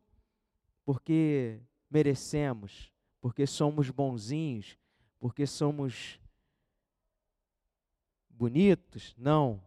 porque 0.85 1.61
merecemos, 1.91 2.93
porque 3.21 3.49
somos 3.49 3.91
bonzinhos, 3.91 4.79
porque 5.19 5.45
somos 5.45 6.21
bonitos, 8.31 9.13
não. 9.19 9.61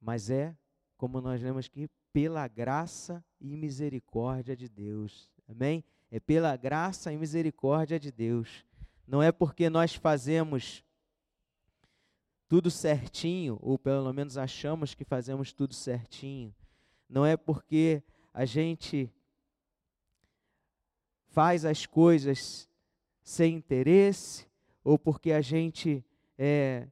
Mas 0.00 0.30
é, 0.30 0.56
como 0.96 1.20
nós 1.20 1.42
lemos 1.42 1.66
aqui, 1.66 1.86
pela 2.14 2.48
graça 2.48 3.22
e 3.38 3.56
misericórdia 3.58 4.56
de 4.56 4.66
Deus. 4.66 5.30
Amém? 5.46 5.84
É 6.10 6.18
pela 6.18 6.56
graça 6.56 7.12
e 7.12 7.16
misericórdia 7.18 8.00
de 8.00 8.10
Deus. 8.10 8.64
Não 9.06 9.22
é 9.22 9.30
porque 9.30 9.68
nós 9.68 9.94
fazemos 9.94 10.82
tudo 12.48 12.70
certinho, 12.70 13.58
ou 13.60 13.78
pelo 13.78 14.12
menos 14.14 14.38
achamos 14.38 14.94
que 14.94 15.04
fazemos 15.04 15.52
tudo 15.52 15.74
certinho. 15.74 16.54
Não 17.08 17.24
é 17.24 17.36
porque 17.36 18.02
a 18.32 18.44
gente 18.44 19.10
faz 21.28 21.64
as 21.64 21.86
coisas 21.86 22.68
sem 23.22 23.56
interesse, 23.56 24.46
ou 24.82 24.98
porque 24.98 25.32
a 25.32 25.40
gente 25.40 26.04
é, 26.38 26.86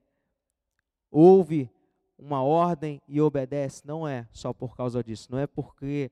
ouve 1.11 1.71
uma 2.19 2.43
ordem 2.43 3.01
e 3.07 3.21
obedece. 3.21 3.87
Não 3.87 4.07
é 4.07 4.27
só 4.33 4.53
por 4.53 4.77
causa 4.77 5.03
disso. 5.03 5.31
Não 5.31 5.39
é 5.39 5.47
porque 5.47 6.11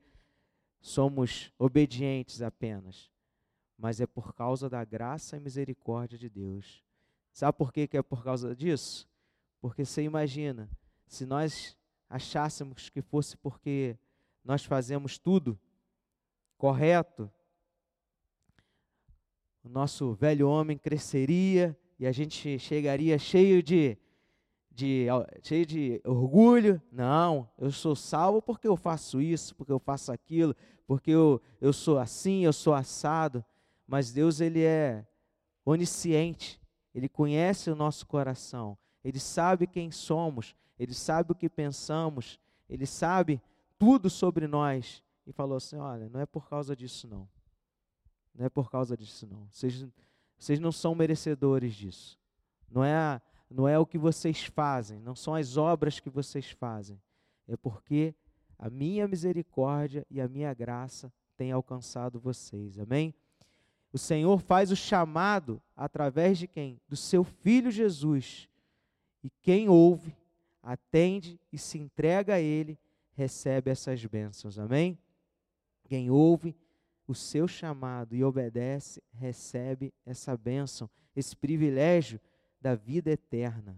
somos 0.79 1.51
obedientes 1.57 2.41
apenas, 2.41 3.09
mas 3.77 3.99
é 3.99 4.05
por 4.05 4.33
causa 4.33 4.69
da 4.69 4.83
graça 4.83 5.37
e 5.37 5.39
misericórdia 5.39 6.17
de 6.17 6.29
Deus. 6.29 6.83
Sabe 7.33 7.57
por 7.57 7.71
que, 7.71 7.87
que 7.87 7.97
é 7.97 8.01
por 8.01 8.23
causa 8.23 8.55
disso? 8.55 9.07
Porque 9.59 9.85
você 9.85 10.03
imagina, 10.03 10.69
se 11.07 11.25
nós 11.25 11.77
achássemos 12.11 12.89
que 12.89 13.01
fosse 13.01 13.37
porque 13.37 13.97
nós 14.43 14.65
fazemos 14.65 15.17
tudo 15.17 15.57
correto, 16.57 17.31
o 19.63 19.69
nosso 19.69 20.13
velho 20.13 20.49
homem 20.49 20.77
cresceria 20.77 21.77
e 21.97 22.05
a 22.05 22.11
gente 22.11 22.59
chegaria 22.59 23.17
cheio 23.17 23.63
de, 23.63 23.97
de, 24.69 25.05
cheio 25.41 25.65
de 25.65 26.01
orgulho. 26.03 26.81
Não, 26.91 27.49
eu 27.57 27.71
sou 27.71 27.95
salvo 27.95 28.41
porque 28.41 28.67
eu 28.67 28.75
faço 28.75 29.21
isso, 29.21 29.55
porque 29.55 29.71
eu 29.71 29.79
faço 29.79 30.11
aquilo, 30.11 30.55
porque 30.85 31.11
eu, 31.11 31.41
eu 31.61 31.71
sou 31.71 31.97
assim, 31.97 32.43
eu 32.43 32.51
sou 32.51 32.73
assado. 32.73 33.45
Mas 33.87 34.11
Deus, 34.11 34.41
Ele 34.41 34.63
é 34.63 35.05
onisciente, 35.63 36.59
Ele 36.93 37.07
conhece 37.07 37.69
o 37.69 37.75
nosso 37.75 38.05
coração. 38.05 38.77
Ele 39.03 39.19
sabe 39.19 39.67
quem 39.67 39.91
somos, 39.91 40.55
ele 40.81 40.95
sabe 40.95 41.31
o 41.31 41.35
que 41.35 41.47
pensamos, 41.47 42.39
ele 42.67 42.87
sabe 42.87 43.39
tudo 43.77 44.09
sobre 44.09 44.47
nós. 44.47 45.03
E 45.27 45.31
falou 45.31 45.57
assim: 45.57 45.75
Olha, 45.75 46.09
não 46.09 46.19
é 46.19 46.25
por 46.25 46.49
causa 46.49 46.75
disso, 46.75 47.07
não. 47.07 47.29
Não 48.33 48.47
é 48.47 48.49
por 48.49 48.71
causa 48.71 48.97
disso, 48.97 49.27
não. 49.27 49.47
Vocês, 49.51 49.85
vocês 50.39 50.59
não 50.59 50.71
são 50.71 50.95
merecedores 50.95 51.75
disso. 51.75 52.17
Não 52.67 52.83
é, 52.83 53.21
não 53.47 53.67
é 53.67 53.77
o 53.77 53.85
que 53.85 53.99
vocês 53.99 54.45
fazem, 54.45 54.99
não 55.01 55.13
são 55.13 55.35
as 55.35 55.55
obras 55.55 55.99
que 55.99 56.09
vocês 56.09 56.49
fazem. 56.49 56.99
É 57.47 57.55
porque 57.55 58.15
a 58.57 58.67
minha 58.67 59.07
misericórdia 59.07 60.03
e 60.09 60.19
a 60.19 60.27
minha 60.27 60.51
graça 60.51 61.13
têm 61.37 61.51
alcançado 61.51 62.19
vocês. 62.19 62.79
Amém? 62.79 63.13
O 63.93 63.99
Senhor 63.99 64.39
faz 64.39 64.71
o 64.71 64.75
chamado 64.75 65.61
através 65.75 66.39
de 66.39 66.47
quem? 66.47 66.81
Do 66.89 66.95
seu 66.95 67.23
filho 67.23 67.69
Jesus 67.69 68.49
e 69.23 69.29
quem 69.29 69.69
ouve, 69.69 70.15
atende 70.61 71.39
e 71.51 71.57
se 71.57 71.77
entrega 71.77 72.35
a 72.35 72.39
Ele, 72.39 72.77
recebe 73.13 73.71
essas 73.71 74.05
bênçãos. 74.05 74.57
Amém? 74.59 74.97
Quem 75.83 76.09
ouve 76.09 76.55
o 77.07 77.13
seu 77.15 77.47
chamado 77.47 78.15
e 78.15 78.23
obedece, 78.23 79.03
recebe 79.13 79.93
essa 80.05 80.37
bênção, 80.37 80.89
esse 81.15 81.35
privilégio 81.35 82.19
da 82.59 82.75
vida 82.75 83.11
eterna. 83.11 83.77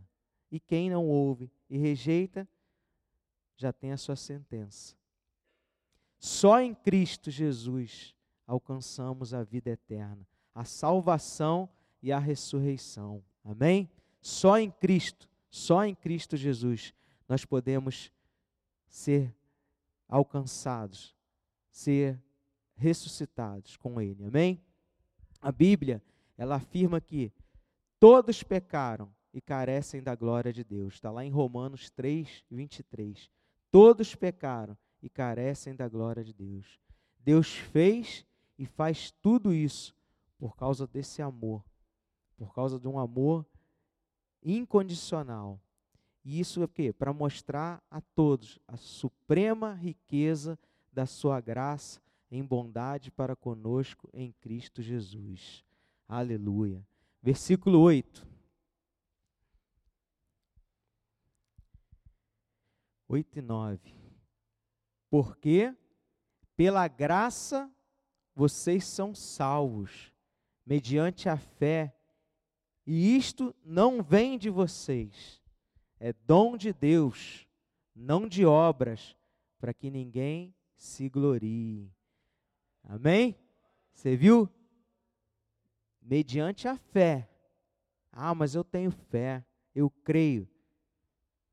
E 0.52 0.60
quem 0.60 0.90
não 0.90 1.08
ouve 1.08 1.50
e 1.70 1.78
rejeita, 1.78 2.48
já 3.56 3.74
tem 3.74 3.92
a 3.92 3.98
sua 3.98 4.16
sentença. 4.16 4.96
Só 6.20 6.60
em 6.60 6.74
Cristo 6.74 7.32
Jesus 7.32 8.16
alcançamos 8.46 9.34
a 9.34 9.44
vida 9.44 9.72
eterna, 9.72 10.28
a 10.54 10.64
salvação 10.64 11.68
e 12.02 12.12
a 12.12 12.20
ressurreição. 12.20 13.24
Amém? 13.44 13.90
Só 14.22 14.58
em 14.58 14.70
Cristo 14.70 15.28
só 15.54 15.86
em 15.86 15.94
Cristo 15.94 16.36
Jesus 16.36 16.96
nós 17.30 17.46
podemos 17.46 18.12
ser 18.88 19.32
alcançados, 20.10 21.16
ser 21.70 22.20
ressuscitados 22.76 23.78
com 23.78 24.02
Ele. 24.02 24.26
Amém? 24.26 24.60
A 25.40 25.52
Bíblia, 25.52 26.02
ela 26.36 26.56
afirma 26.56 27.00
que 27.00 27.32
todos 28.00 28.42
pecaram 28.42 29.14
e 29.32 29.40
carecem 29.40 30.02
da 30.02 30.16
glória 30.16 30.52
de 30.52 30.64
Deus. 30.64 30.96
Está 30.96 31.12
lá 31.12 31.24
em 31.24 31.30
Romanos 31.30 31.92
3, 31.92 32.44
23. 32.50 33.30
Todos 33.70 34.16
pecaram 34.16 34.76
e 35.04 35.08
carecem 35.08 35.76
da 35.76 35.88
glória 35.88 36.24
de 36.24 36.34
Deus. 36.34 36.80
Deus 37.20 37.54
fez 37.54 38.26
e 38.58 38.66
faz 38.66 39.12
tudo 39.22 39.54
isso 39.54 39.96
por 40.40 40.56
causa 40.56 40.88
desse 40.88 41.22
amor, 41.22 41.64
por 42.36 42.56
causa 42.56 42.80
de 42.80 42.88
um 42.88 42.98
amor 42.98 43.46
incondicional. 44.44 45.60
E 46.24 46.40
isso 46.40 46.64
é 46.64 46.68
quê? 46.68 46.94
Para 46.94 47.14
mostrar 47.14 47.84
a 47.90 48.00
todos 48.00 48.60
a 48.68 48.78
suprema 48.78 49.74
riqueza 49.74 50.58
da 50.92 51.06
sua 51.06 51.42
graça 51.42 52.02
em 52.32 52.44
bondade 52.44 53.12
para 53.12 53.36
conosco 53.36 54.10
em 54.14 54.32
Cristo 54.32 54.82
Jesus. 54.82 55.64
Aleluia. 56.08 56.86
Versículo 57.22 57.80
8. 57.80 58.26
8 63.08 63.40
e 63.40 63.42
9. 63.42 63.96
Porque 65.10 65.76
pela 66.56 66.88
graça 66.88 67.72
vocês 68.36 68.86
são 68.86 69.14
salvos, 69.14 70.12
mediante 70.66 71.30
a 71.30 71.38
fé, 71.38 71.96
e 72.86 73.16
isto 73.16 73.56
não 73.64 74.02
vem 74.04 74.38
de 74.38 74.50
vocês, 74.50 75.42
é 76.00 76.12
dom 76.12 76.58
de 76.58 76.74
Deus, 76.74 77.48
não 77.96 78.28
de 78.28 78.46
obras, 78.46 79.16
para 79.60 79.74
que 79.74 79.90
ninguém 79.90 80.54
se 80.76 81.08
glorie. 81.08 81.90
Amém? 82.84 83.38
Você 83.94 84.16
viu? 84.16 84.50
Mediante 86.02 86.68
a 86.68 86.76
fé. 86.76 87.30
Ah, 88.12 88.36
mas 88.36 88.54
eu 88.54 88.64
tenho 88.64 88.92
fé, 88.92 89.46
eu 89.74 89.90
creio. 89.90 90.48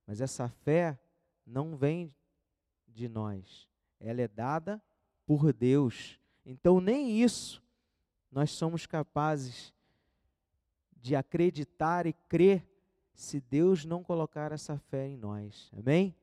Mas 0.07 0.21
essa 0.21 0.49
fé 0.49 0.99
não 1.47 1.77
vem 1.77 2.13
de 2.89 3.09
nós, 3.09 3.69
ela 4.01 4.21
é 4.21 4.29
dada 4.29 4.83
por 5.25 5.53
Deus. 5.53 6.19
Então, 6.45 6.81
nem 6.81 7.23
isso 7.23 7.63
nós 8.31 8.51
somos 8.51 8.87
capazes 8.87 9.73
de 11.01 11.17
acreditar 11.17 12.07
e 12.07 12.13
crer 12.13 12.67
se 13.15 13.41
Deus 13.41 13.85
não 13.85 14.03
colocar 14.03 14.53
essa 14.53 14.79
fé 14.79 15.07
em 15.07 15.17
nós. 15.17 15.71
Amém? 15.77 16.15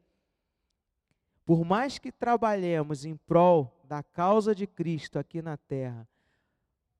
Por 1.45 1.63
mais 1.63 1.97
que 1.97 2.11
trabalhemos 2.11 3.05
em 3.05 3.15
prol 3.15 3.81
da 3.85 4.03
causa 4.03 4.53
de 4.53 4.67
Cristo 4.67 5.17
aqui 5.17 5.41
na 5.41 5.55
terra, 5.55 6.07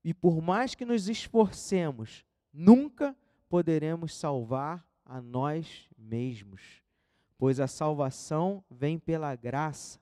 e 0.02 0.14
por 0.14 0.40
mais 0.40 0.74
que 0.74 0.84
nos 0.84 1.08
esforcemos, 1.08 2.24
nunca 2.52 3.14
poderemos 3.48 4.14
salvar 4.14 4.86
a 5.04 5.20
nós 5.20 5.88
mesmos, 5.98 6.82
pois 7.36 7.60
a 7.60 7.66
salvação 7.66 8.64
vem 8.70 8.98
pela 8.98 9.34
graça, 9.34 10.00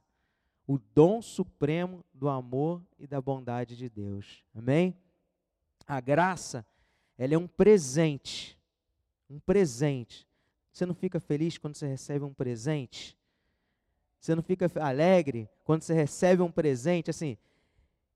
o 0.67 0.79
dom 0.79 1.23
supremo 1.23 2.05
do 2.13 2.29
amor 2.29 2.83
e 2.99 3.07
da 3.07 3.21
bondade 3.21 3.77
de 3.77 3.89
Deus. 3.89 4.45
Amém? 4.55 4.97
A 5.87 6.01
graça, 6.01 6.67
ela 7.19 7.35
é 7.35 7.39
um 7.39 7.47
presente. 7.47 8.59
Um 9.29 9.39
presente. 9.39 10.27
Você 10.73 10.85
não 10.85 10.95
fica 10.95 11.19
feliz 11.19 11.57
quando 11.57 11.75
você 11.75 11.87
recebe 11.87 12.25
um 12.25 12.35
presente? 12.35 13.17
Você 14.21 14.35
não 14.35 14.43
fica 14.43 14.71
alegre 14.81 15.49
quando 15.65 15.83
você 15.83 15.95
recebe 15.95 16.43
um 16.43 16.51
presente? 16.51 17.11
Assim, 17.11 17.39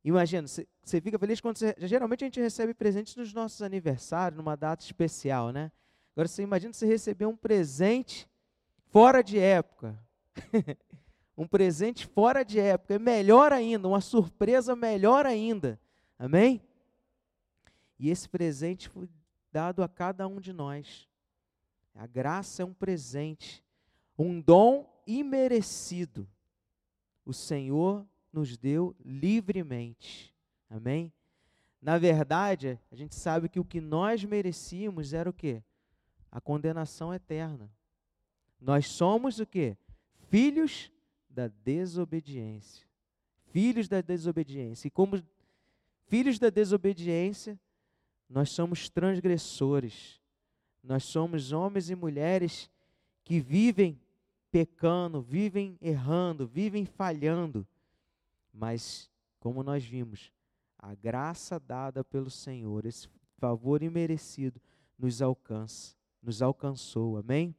imagina, 0.05 0.47
você, 0.47 0.67
você 0.83 1.01
fica 1.01 1.19
feliz 1.19 1.41
quando 1.41 1.59
você. 1.59 1.75
Geralmente 1.79 2.25
a 2.25 2.27
gente 2.27 2.41
recebe 2.41 2.75
presentes 2.75 3.17
nos 3.17 3.33
nossos 3.33 3.63
aniversários, 3.63 4.37
numa 4.37 4.57
data 4.57 4.85
especial, 4.85 5.53
né? 5.53 5.73
Agora 6.13 6.29
você 6.29 6.43
imagina 6.43 6.73
você 6.73 6.87
receber 6.87 7.27
um 7.27 7.37
presente 7.37 8.29
fora 8.91 9.23
de 9.23 9.39
época. 9.39 9.99
um 11.37 11.47
presente 11.47 12.07
fora 12.07 12.45
de 12.45 12.61
época, 12.61 12.95
é 12.95 12.99
melhor 12.99 13.53
ainda, 13.53 13.89
uma 13.89 14.01
surpresa 14.01 14.77
melhor 14.77 15.25
ainda. 15.25 15.81
Amém? 16.19 16.61
E 18.01 18.09
esse 18.09 18.27
presente 18.27 18.89
foi 18.89 19.11
dado 19.53 19.83
a 19.83 19.89
cada 19.89 20.27
um 20.27 20.41
de 20.41 20.55
nós. 20.55 21.07
A 21.95 22.07
graça 22.07 22.63
é 22.63 22.65
um 22.65 22.73
presente, 22.73 23.63
um 24.19 24.41
dom 24.41 24.91
imerecido. 25.07 26.27
O 27.27 27.35
Senhor 27.35 28.07
nos 28.33 28.57
deu 28.57 28.97
livremente. 29.05 30.35
Amém? 30.71 31.13
Na 31.83 31.99
verdade, 31.99 32.81
a 32.91 32.97
gente 32.97 33.15
sabe 33.15 33.51
que 33.51 33.61
o 33.61 33.65
que 33.65 33.83
nós 33.83 34.25
merecíamos 34.25 35.13
era 35.13 35.29
o 35.29 35.33
quê? 35.33 35.63
A 36.33 36.41
condenação 36.41 37.13
eterna. 37.13 37.71
Nós 38.59 38.87
somos 38.87 39.41
o 39.41 39.47
quê? 39.47 39.77
Filhos 40.31 40.91
da 41.29 41.49
desobediência. 41.49 42.87
Filhos 43.53 43.89
da 43.89 44.01
desobediência. 44.01 44.89
E 44.89 44.91
como 44.91 45.23
filhos 46.07 46.39
da 46.39 46.49
desobediência, 46.49 47.61
nós 48.31 48.51
somos 48.51 48.89
transgressores. 48.89 50.21
Nós 50.83 51.03
somos 51.05 51.53
homens 51.53 51.91
e 51.91 51.97
mulheres 51.97 52.71
que 53.25 53.41
vivem 53.41 54.01
pecando, 54.51 55.21
vivem 55.21 55.77
errando, 55.83 56.47
vivem 56.47 56.87
falhando. 56.87 57.67
Mas, 58.53 59.11
como 59.41 59.63
nós 59.63 59.85
vimos, 59.85 60.33
a 60.79 60.95
graça 60.95 61.59
dada 61.59 62.05
pelo 62.05 62.31
Senhor, 62.31 62.87
esse 62.87 63.09
favor 63.37 63.83
imerecido, 63.83 64.61
nos 64.97 65.21
alcança, 65.21 65.95
nos 66.23 66.41
alcançou. 66.41 67.19
Amém? 67.19 67.55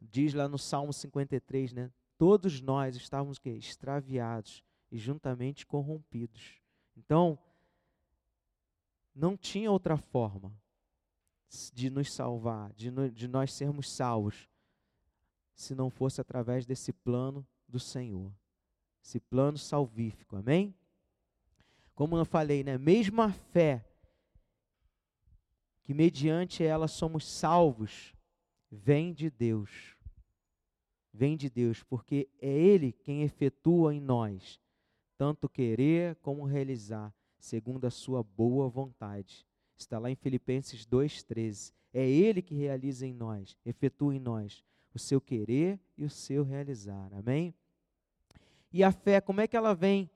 Diz 0.00 0.32
lá 0.32 0.48
no 0.48 0.58
Salmo 0.58 0.92
53, 0.92 1.72
né? 1.72 1.90
todos 2.16 2.60
nós 2.60 2.96
estávamos 2.96 3.38
que 3.38 3.50
extraviados 3.50 4.62
e 4.90 4.96
juntamente 4.96 5.66
corrompidos. 5.66 6.60
Então, 6.96 7.38
não 9.14 9.36
tinha 9.36 9.70
outra 9.70 9.96
forma 9.96 10.52
de 11.72 11.88
nos 11.88 12.12
salvar, 12.12 12.72
de, 12.72 12.90
no, 12.90 13.10
de 13.10 13.28
nós 13.28 13.52
sermos 13.52 13.90
salvos, 13.90 14.48
se 15.54 15.74
não 15.74 15.88
fosse 15.88 16.20
através 16.20 16.66
desse 16.66 16.92
plano 16.92 17.46
do 17.68 17.78
Senhor, 17.78 18.32
esse 19.02 19.20
plano 19.20 19.56
salvífico, 19.56 20.36
amém? 20.36 20.74
Como 21.94 22.16
eu 22.16 22.24
falei, 22.24 22.64
né? 22.64 22.76
Mesmo 22.76 23.22
a 23.22 23.30
fé, 23.30 23.84
que 25.82 25.94
mediante 25.94 26.64
ela 26.64 26.88
somos 26.88 27.24
salvos, 27.24 28.12
vem 28.70 29.12
de 29.12 29.30
Deus 29.30 29.94
vem 31.14 31.36
de 31.36 31.48
Deus, 31.48 31.82
porque 31.84 32.28
é 32.42 32.48
Ele 32.48 32.90
quem 32.90 33.22
efetua 33.22 33.94
em 33.94 34.00
nós, 34.00 34.60
tanto 35.16 35.48
querer 35.48 36.16
como 36.16 36.44
realizar, 36.44 37.14
segundo 37.44 37.84
a 37.86 37.90
sua 37.90 38.22
boa 38.22 38.68
vontade. 38.68 39.46
Está 39.76 39.98
lá 39.98 40.10
em 40.10 40.14
Filipenses 40.14 40.86
2,13. 40.86 41.74
É 41.92 42.08
Ele 42.08 42.40
que 42.40 42.54
realiza 42.54 43.06
em 43.06 43.12
nós, 43.12 43.56
efetua 43.66 44.14
em 44.14 44.18
nós 44.18 44.64
o 44.94 44.98
seu 44.98 45.20
querer 45.20 45.78
e 45.96 46.04
o 46.04 46.10
seu 46.10 46.42
realizar. 46.42 47.12
Amém? 47.12 47.54
E 48.72 48.82
a 48.82 48.90
fé, 48.90 49.20
como 49.20 49.42
é 49.42 49.46
que 49.46 49.56
ela 49.56 49.74
vem 49.74 50.10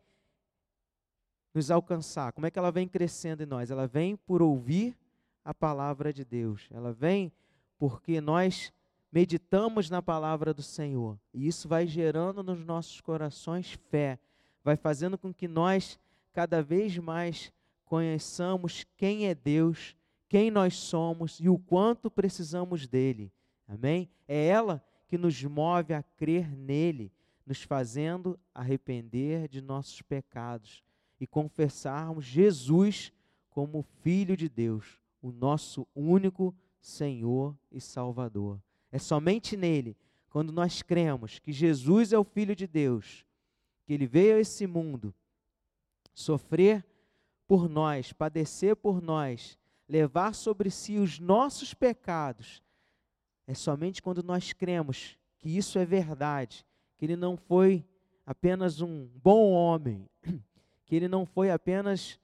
nos 1.52 1.70
alcançar? 1.70 2.32
Como 2.32 2.46
é 2.46 2.50
que 2.50 2.58
ela 2.58 2.72
vem 2.72 2.88
crescendo 2.88 3.42
em 3.42 3.46
nós? 3.46 3.70
Ela 3.70 3.86
vem 3.86 4.16
por 4.16 4.40
ouvir 4.40 4.96
a 5.44 5.52
palavra 5.52 6.12
de 6.12 6.24
Deus. 6.24 6.66
Ela 6.70 6.92
vem 6.92 7.30
porque 7.78 8.22
nós 8.22 8.72
meditamos 9.12 9.90
na 9.90 10.00
palavra 10.00 10.54
do 10.54 10.62
Senhor. 10.62 11.18
E 11.34 11.46
isso 11.46 11.68
vai 11.68 11.86
gerando 11.86 12.42
nos 12.42 12.64
nossos 12.64 13.00
corações 13.02 13.72
fé, 13.90 14.18
vai 14.64 14.76
fazendo 14.76 15.18
com 15.18 15.32
que 15.32 15.46
nós 15.46 15.98
cada 16.32 16.62
vez 16.62 16.96
mais 16.98 17.52
conheçamos 17.84 18.86
quem 18.96 19.26
é 19.26 19.34
Deus, 19.34 19.96
quem 20.28 20.50
nós 20.50 20.74
somos 20.74 21.38
e 21.40 21.48
o 21.48 21.58
quanto 21.58 22.10
precisamos 22.10 22.86
dele. 22.86 23.32
Amém? 23.66 24.08
É 24.26 24.46
ela 24.46 24.84
que 25.08 25.16
nos 25.16 25.42
move 25.42 25.94
a 25.94 26.02
crer 26.02 26.54
nele, 26.54 27.10
nos 27.46 27.62
fazendo 27.62 28.38
arrepender 28.54 29.48
de 29.48 29.62
nossos 29.62 30.02
pecados 30.02 30.84
e 31.18 31.26
confessarmos 31.26 32.24
Jesus 32.24 33.12
como 33.48 33.82
Filho 34.02 34.36
de 34.36 34.48
Deus, 34.48 35.00
o 35.20 35.32
nosso 35.32 35.86
único 35.94 36.54
Senhor 36.78 37.56
e 37.72 37.80
Salvador. 37.80 38.60
É 38.92 38.98
somente 38.98 39.56
nele, 39.56 39.96
quando 40.30 40.52
nós 40.52 40.82
cremos 40.82 41.38
que 41.38 41.52
Jesus 41.52 42.12
é 42.12 42.18
o 42.18 42.24
Filho 42.24 42.54
de 42.54 42.66
Deus, 42.66 43.24
que 43.84 43.94
ele 43.94 44.06
veio 44.06 44.36
a 44.36 44.40
esse 44.40 44.66
mundo 44.66 45.14
sofrer 46.18 46.84
por 47.46 47.68
nós, 47.68 48.12
padecer 48.12 48.74
por 48.74 49.00
nós, 49.00 49.56
levar 49.88 50.34
sobre 50.34 50.68
si 50.68 50.98
os 50.98 51.18
nossos 51.18 51.72
pecados. 51.72 52.62
É 53.46 53.54
somente 53.54 54.02
quando 54.02 54.22
nós 54.22 54.52
cremos 54.52 55.16
que 55.38 55.56
isso 55.56 55.78
é 55.78 55.86
verdade, 55.86 56.66
que 56.96 57.06
ele 57.06 57.14
não 57.14 57.36
foi 57.36 57.86
apenas 58.26 58.80
um 58.80 59.08
bom 59.22 59.52
homem, 59.52 60.08
que 60.84 60.96
ele 60.96 61.06
não 61.06 61.24
foi 61.24 61.50
apenas 61.50 62.18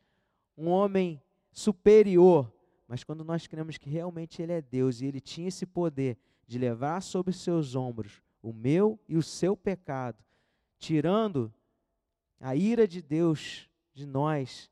um 0.58 0.68
homem 0.68 1.22
superior, 1.52 2.52
mas 2.88 3.04
quando 3.04 3.24
nós 3.24 3.46
cremos 3.46 3.78
que 3.78 3.88
realmente 3.88 4.42
ele 4.42 4.52
é 4.52 4.60
Deus 4.60 5.00
e 5.00 5.06
ele 5.06 5.20
tinha 5.20 5.48
esse 5.48 5.64
poder 5.64 6.18
de 6.46 6.58
levar 6.58 7.00
sobre 7.00 7.32
seus 7.32 7.76
ombros 7.76 8.20
o 8.42 8.52
meu 8.52 8.98
e 9.08 9.16
o 9.16 9.22
seu 9.22 9.56
pecado, 9.56 10.22
tirando 10.78 11.50
a 12.40 12.54
ira 12.54 12.86
de 12.86 13.00
Deus 13.00 13.70
de 13.94 14.04
nós, 14.06 14.70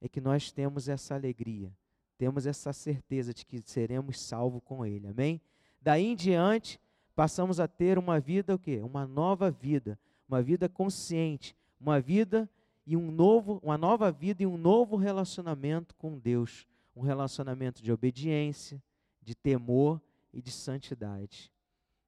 é 0.00 0.08
que 0.08 0.20
nós 0.20 0.50
temos 0.50 0.88
essa 0.88 1.14
alegria, 1.14 1.72
temos 2.18 2.46
essa 2.46 2.72
certeza 2.72 3.32
de 3.32 3.44
que 3.44 3.60
seremos 3.60 4.20
salvos 4.20 4.62
com 4.64 4.84
Ele, 4.84 5.06
amém? 5.06 5.40
Daí 5.80 6.06
em 6.06 6.16
diante, 6.16 6.80
passamos 7.14 7.60
a 7.60 7.68
ter 7.68 7.98
uma 7.98 8.18
vida 8.18 8.54
o 8.54 8.58
quê? 8.58 8.80
Uma 8.80 9.06
nova 9.06 9.50
vida, 9.50 9.98
uma 10.28 10.42
vida 10.42 10.68
consciente, 10.68 11.54
uma 11.78 12.00
vida 12.00 12.48
e 12.86 12.96
um 12.96 13.10
novo, 13.10 13.60
uma 13.62 13.76
nova 13.76 14.10
vida 14.10 14.42
e 14.42 14.46
um 14.46 14.56
novo 14.56 14.96
relacionamento 14.96 15.94
com 15.96 16.18
Deus, 16.18 16.66
um 16.96 17.02
relacionamento 17.02 17.82
de 17.82 17.92
obediência, 17.92 18.82
de 19.20 19.34
temor 19.34 20.00
e 20.32 20.40
de 20.40 20.50
santidade. 20.50 21.52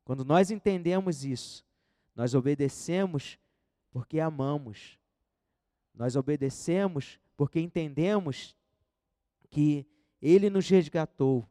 Quando 0.05 0.25
nós 0.25 0.51
entendemos 0.51 1.25
isso, 1.25 1.65
nós 2.15 2.35
obedecemos 2.35 3.39
porque 3.91 4.21
amamos. 4.21 4.99
Nós 5.95 6.17
obedecemos 6.17 7.21
porque 7.37 7.61
entendemos 7.61 8.57
que 9.51 9.87
ele 10.21 10.51
nos 10.51 10.69
resgatou. 10.69 11.49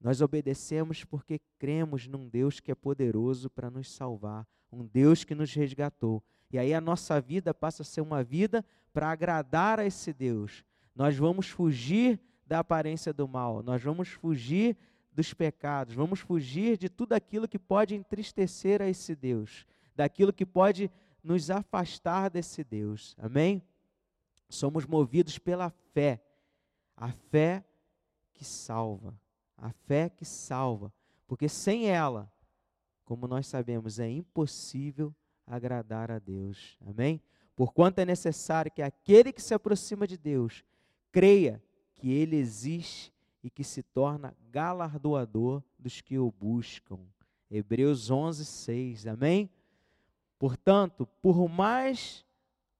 Nós 0.00 0.20
obedecemos 0.20 1.04
porque 1.04 1.40
cremos 1.58 2.06
num 2.06 2.28
Deus 2.28 2.60
que 2.60 2.70
é 2.70 2.74
poderoso 2.74 3.48
para 3.48 3.70
nos 3.70 3.90
salvar, 3.90 4.46
um 4.70 4.84
Deus 4.84 5.24
que 5.24 5.34
nos 5.34 5.54
resgatou. 5.54 6.22
E 6.50 6.58
aí 6.58 6.74
a 6.74 6.80
nossa 6.80 7.20
vida 7.20 7.54
passa 7.54 7.82
a 7.82 7.86
ser 7.86 8.00
uma 8.00 8.22
vida 8.22 8.64
para 8.92 9.10
agradar 9.10 9.80
a 9.80 9.86
esse 9.86 10.12
Deus. 10.12 10.62
Nós 10.94 11.16
vamos 11.16 11.48
fugir 11.48 12.20
da 12.46 12.58
aparência 12.58 13.12
do 13.12 13.26
mal, 13.26 13.62
nós 13.62 13.82
vamos 13.82 14.08
fugir 14.10 14.76
dos 15.12 15.32
pecados, 15.32 15.94
vamos 15.94 16.20
fugir 16.20 16.76
de 16.76 16.88
tudo 16.88 17.14
aquilo 17.14 17.48
que 17.48 17.58
pode 17.58 17.94
entristecer 17.94 18.82
a 18.82 18.88
esse 18.88 19.14
Deus, 19.14 19.66
daquilo 19.96 20.32
que 20.32 20.44
pode 20.44 20.90
nos 21.24 21.50
afastar 21.50 22.28
desse 22.28 22.62
Deus. 22.62 23.16
Amém? 23.18 23.62
Somos 24.48 24.84
movidos 24.86 25.38
pela 25.38 25.70
fé, 25.92 26.22
a 26.96 27.10
fé 27.10 27.64
que 28.34 28.44
salva, 28.44 29.18
a 29.56 29.70
fé 29.70 30.10
que 30.10 30.24
salva, 30.24 30.92
porque 31.26 31.48
sem 31.48 31.88
ela, 31.88 32.30
como 33.04 33.26
nós 33.26 33.46
sabemos, 33.46 33.98
é 33.98 34.08
impossível 34.08 35.14
agradar 35.46 36.10
a 36.10 36.18
Deus. 36.18 36.78
Amém? 36.86 37.20
Porquanto 37.56 38.00
é 38.00 38.04
necessário 38.04 38.70
que 38.70 38.82
aquele 38.82 39.32
que 39.32 39.42
se 39.42 39.54
aproxima 39.54 40.06
de 40.06 40.18
Deus 40.18 40.64
creia 41.10 41.62
que 41.94 42.12
ele 42.12 42.36
existe 42.36 43.12
e 43.42 43.48
que 43.48 43.62
se 43.62 43.82
torna 43.82 44.36
galardoador 44.50 45.62
dos 45.78 46.00
que 46.00 46.18
o 46.18 46.30
buscam. 46.30 46.98
Hebreus 47.50 48.10
11, 48.10 48.44
6. 48.44 49.06
Amém? 49.06 49.50
Portanto, 50.38 51.06
por 51.22 51.48
mais 51.48 52.24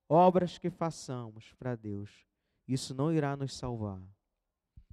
obras 0.07 0.57
que 0.57 0.69
façamos 0.69 1.53
para 1.53 1.75
Deus, 1.75 2.25
isso 2.67 2.93
não 2.93 3.11
irá 3.11 3.35
nos 3.35 3.55
salvar. 3.55 4.01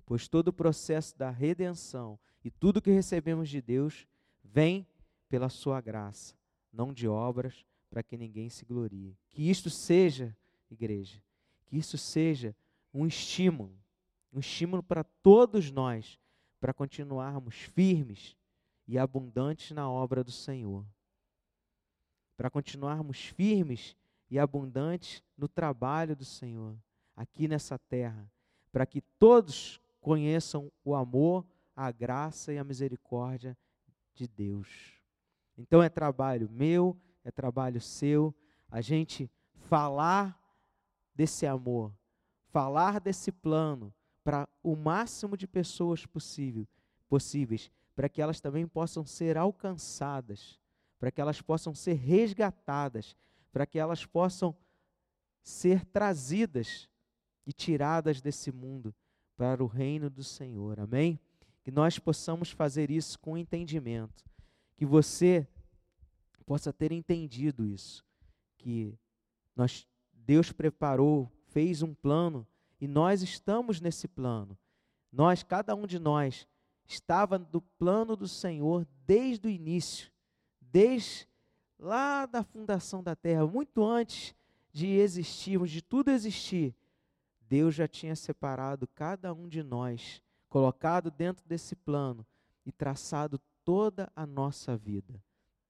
Pois 0.05 0.29
todo 0.29 0.49
o 0.49 0.53
processo 0.53 1.17
da 1.17 1.31
redenção 1.31 2.19
e 2.45 2.51
tudo 2.51 2.83
que 2.83 2.91
recebemos 2.91 3.49
de 3.49 3.61
Deus 3.61 4.07
vem 4.43 4.87
pela 5.29 5.49
sua 5.49 5.81
graça, 5.81 6.35
não 6.73 6.93
de 6.93 7.09
obras 7.09 7.65
para 7.89 8.03
que 8.03 8.17
ninguém 8.17 8.49
se 8.49 8.65
glorie. 8.65 9.17
Que 9.29 9.49
isto 9.49 9.71
seja, 9.71 10.37
igreja, 10.71 11.23
que 11.67 11.77
isso 11.77 11.97
seja 11.97 12.55
um 12.93 13.07
estímulo, 13.07 13.79
um 14.33 14.41
estímulo 14.41 14.83
para 14.83 15.05
todos 15.05 15.71
nós, 15.71 16.19
para 16.61 16.75
continuarmos 16.75 17.55
firmes 17.55 18.37
e 18.87 18.99
abundantes 18.99 19.71
na 19.73 19.91
obra 19.91 20.23
do 20.23 20.31
Senhor. 20.31 20.85
Para 22.37 22.51
continuarmos 22.51 23.27
firmes 23.27 23.97
e 24.31 24.39
abundantes 24.39 25.23
no 25.37 25.49
trabalho 25.49 26.17
do 26.17 26.25
Senhor, 26.25 26.77
aqui 27.17 27.47
nessa 27.47 27.79
terra, 27.79 28.31
para 28.71 28.87
que 28.87 29.01
todos 29.19 29.81
conheçam 30.01 30.73
o 30.85 30.95
amor, 30.95 31.47
a 31.77 31.91
graça 31.91 32.53
e 32.53 32.59
a 32.59 32.65
misericórdia 32.65 33.57
de 34.15 34.27
Deus. 34.27 34.69
Então 35.57 35.83
é 35.83 35.89
trabalho 35.89 36.49
meu, 36.51 36.97
é 37.25 37.31
trabalho 37.31 37.81
seu, 37.81 38.35
a 38.71 38.81
gente 38.81 39.31
falar 39.55 40.39
desse 41.15 41.47
amor, 41.47 41.95
falar 42.49 43.01
desse 43.01 43.31
plano 43.31 43.95
para 44.25 44.49
o 44.63 44.77
máximo 44.77 45.37
de 45.37 45.47
pessoas 45.47 46.07
possível, 46.07 46.67
possíveis, 47.09 47.71
para 47.95 48.09
que 48.09 48.23
elas 48.23 48.41
também 48.41 48.67
possam 48.67 49.05
ser 49.05 49.37
alcançadas, 49.37 50.59
para 51.03 51.11
que 51.11 51.21
elas 51.21 51.43
possam 51.43 51.75
ser 51.75 51.95
resgatadas, 51.95 53.17
para 53.51 53.67
que 53.67 53.77
elas 53.77 54.07
possam 54.07 54.57
ser 55.43 55.85
trazidas 55.85 56.89
e 57.45 57.53
tiradas 57.53 58.21
desse 58.21 58.53
mundo 58.53 58.95
para 59.37 59.65
o 59.65 59.67
reino 59.67 60.09
do 60.09 60.23
Senhor. 60.23 60.79
Amém? 60.79 61.19
Que 61.65 61.73
nós 61.73 61.99
possamos 61.99 62.53
fazer 62.53 62.89
isso 62.89 63.19
com 63.19 63.37
entendimento. 63.37 64.25
Que 64.77 64.87
você 64.87 65.45
possa 66.47 66.73
ter 66.73 66.93
entendido 66.93 67.67
isso, 67.67 68.05
que 68.57 68.97
nós 69.57 69.89
Deus 70.13 70.53
preparou, 70.53 71.29
fez 71.49 71.83
um 71.83 71.93
plano 71.93 72.47
e 72.81 72.87
nós 72.87 73.23
estamos 73.23 73.81
nesse 73.81 74.07
plano. 74.07 74.57
Nós, 75.11 75.43
cada 75.43 75.75
um 75.75 75.85
de 75.85 75.99
nós, 75.99 76.47
estava 76.87 77.41
no 77.41 77.61
plano 77.61 78.15
do 78.15 78.29
Senhor 78.29 78.87
desde 79.05 79.49
o 79.49 79.51
início, 79.51 80.12
desde 80.73 81.29
lá 81.79 82.25
da 82.27 82.43
fundação 82.43 83.03
da 83.03 83.15
terra, 83.15 83.47
muito 83.47 83.85
antes 83.85 84.35
de 84.73 84.87
existirmos, 84.87 85.71
de 85.71 85.83
tudo 85.83 86.11
existir. 86.11 86.75
Deus 87.41 87.75
já 87.75 87.87
tinha 87.87 88.17
separado 88.17 88.89
cada 88.89 89.35
um 89.35 89.47
de 89.47 89.63
nós, 89.63 90.23
colocado 90.49 91.11
dentro 91.11 91.47
desse 91.47 91.77
plano 91.77 92.27
e 92.65 92.73
traçado 92.73 93.39
toda 93.65 94.11
a 94.17 94.27
nossa 94.27 94.77
vida 94.77 95.23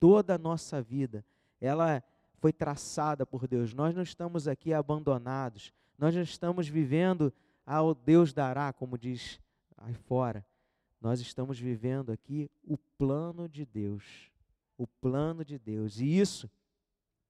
toda 0.02 0.34
a 0.34 0.38
nossa 0.38 0.82
vida, 0.82 1.24
ela 1.60 2.02
foi 2.38 2.52
traçada 2.52 3.24
por 3.24 3.46
Deus. 3.46 3.72
Nós 3.72 3.94
não 3.94 4.02
estamos 4.02 4.48
aqui 4.48 4.74
abandonados, 4.74 5.72
nós 5.96 6.12
não 6.12 6.22
estamos 6.22 6.66
vivendo 6.66 7.32
ao 7.64 7.94
Deus 7.94 8.32
dará, 8.32 8.72
como 8.72 8.98
diz 8.98 9.40
aí 9.76 9.94
fora. 9.94 10.44
Nós 11.00 11.20
estamos 11.20 11.56
vivendo 11.56 12.10
aqui 12.10 12.50
o 12.64 12.76
plano 12.76 13.48
de 13.48 13.64
Deus. 13.64 14.31
O 14.76 14.87
plano 14.87 15.44
de 15.44 15.58
Deus. 15.58 16.00
E 16.00 16.18
isso 16.18 16.50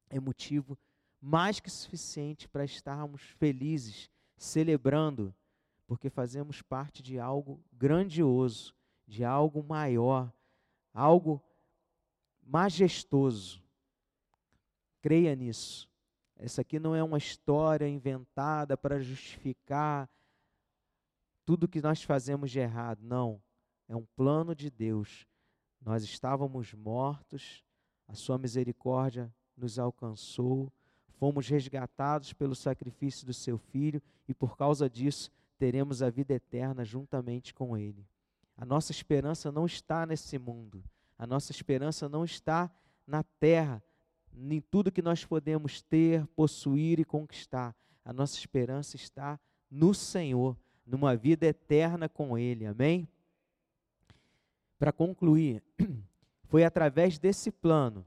é 0.08 0.18
motivo 0.20 0.78
mais 1.20 1.60
que 1.60 1.70
suficiente 1.70 2.48
para 2.48 2.64
estarmos 2.64 3.22
felizes, 3.38 4.10
celebrando, 4.36 5.34
porque 5.86 6.10
fazemos 6.10 6.60
parte 6.62 7.02
de 7.02 7.18
algo 7.18 7.62
grandioso, 7.72 8.74
de 9.06 9.24
algo 9.24 9.62
maior, 9.62 10.32
algo 10.92 11.42
majestoso. 12.42 13.62
Creia 15.00 15.34
nisso. 15.36 15.88
Essa 16.36 16.62
aqui 16.62 16.78
não 16.78 16.94
é 16.94 17.02
uma 17.02 17.18
história 17.18 17.88
inventada 17.88 18.76
para 18.76 19.00
justificar 19.00 20.10
tudo 21.44 21.68
que 21.68 21.80
nós 21.80 22.02
fazemos 22.02 22.50
de 22.50 22.58
errado. 22.58 23.00
Não. 23.02 23.40
É 23.88 23.94
um 23.94 24.04
plano 24.16 24.54
de 24.54 24.70
Deus. 24.70 25.26
Nós 25.84 26.04
estávamos 26.04 26.72
mortos, 26.74 27.62
a 28.06 28.14
Sua 28.14 28.38
misericórdia 28.38 29.32
nos 29.56 29.78
alcançou, 29.78 30.72
fomos 31.18 31.48
resgatados 31.48 32.32
pelo 32.32 32.54
sacrifício 32.54 33.26
do 33.26 33.34
Seu 33.34 33.58
Filho 33.58 34.00
e 34.28 34.34
por 34.34 34.56
causa 34.56 34.88
disso 34.88 35.30
teremos 35.58 36.02
a 36.02 36.10
vida 36.10 36.34
eterna 36.34 36.84
juntamente 36.84 37.52
com 37.52 37.76
Ele. 37.76 38.06
A 38.56 38.64
nossa 38.64 38.92
esperança 38.92 39.50
não 39.50 39.66
está 39.66 40.06
nesse 40.06 40.38
mundo. 40.38 40.84
A 41.18 41.26
nossa 41.26 41.52
esperança 41.52 42.08
não 42.08 42.24
está 42.24 42.70
na 43.06 43.22
terra, 43.22 43.82
em 44.34 44.60
tudo 44.60 44.92
que 44.92 45.02
nós 45.02 45.24
podemos 45.24 45.82
ter, 45.82 46.26
possuir 46.28 47.00
e 47.00 47.04
conquistar. 47.04 47.74
A 48.04 48.12
nossa 48.12 48.36
esperança 48.36 48.96
está 48.96 49.38
no 49.70 49.94
Senhor, 49.94 50.56
numa 50.86 51.16
vida 51.16 51.46
eterna 51.46 52.08
com 52.08 52.38
Ele. 52.38 52.66
Amém? 52.66 53.08
Para 54.82 54.92
concluir, 54.92 55.62
foi 56.50 56.64
através 56.64 57.16
desse 57.16 57.52
plano 57.52 58.04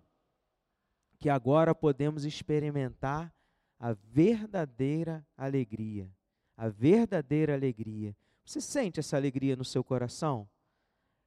que 1.17 1.29
agora 1.29 1.73
podemos 1.73 2.25
experimentar 2.25 3.33
a 3.79 3.93
verdadeira 3.93 5.25
alegria. 5.37 6.11
A 6.57 6.67
verdadeira 6.67 7.53
alegria. 7.53 8.13
Você 8.43 8.59
sente 8.59 8.99
essa 8.99 9.15
alegria 9.15 9.55
no 9.55 9.63
seu 9.63 9.85
coração? 9.85 10.49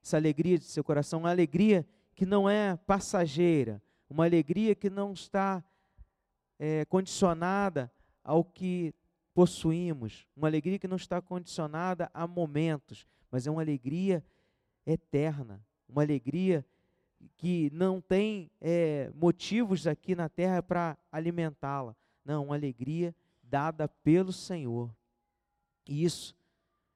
essa 0.03 0.19
alegria 0.19 0.59
de 0.59 0.67
seu 0.67 0.85
coração, 0.85 1.21
uma 1.21 1.31
alegria 1.31 1.89
que 2.15 2.27
não 2.27 2.47
é 2.47 2.77
passageira, 2.77 3.83
uma 4.07 4.27
alegria 4.27 4.75
que 4.75 4.91
não 4.91 5.15
está 5.15 5.65
é, 6.59 6.85
condicionada 6.85 7.91
ao 8.23 8.45
que 8.45 8.95
possuímos, 9.33 10.29
uma 10.37 10.47
alegria 10.47 10.79
que 10.79 10.87
não 10.87 10.99
está 10.99 11.23
condicionada 11.23 12.11
a 12.13 12.27
momentos, 12.27 13.07
mas 13.31 13.47
é 13.47 13.51
uma 13.51 13.63
alegria 13.63 14.23
eterna, 14.89 15.63
uma 15.87 16.03
alegria 16.03 16.65
que 17.37 17.71
não 17.73 18.01
tem 18.01 18.51
é, 18.61 19.11
motivos 19.15 19.87
aqui 19.87 20.15
na 20.15 20.29
terra 20.29 20.63
para 20.63 20.97
alimentá-la. 21.13 21.95
Não, 22.25 22.47
uma 22.47 22.55
alegria 22.55 23.15
dada 23.43 23.89
pelo 23.89 24.33
Senhor. 24.33 24.95
E 25.87 26.05
isso 26.05 26.37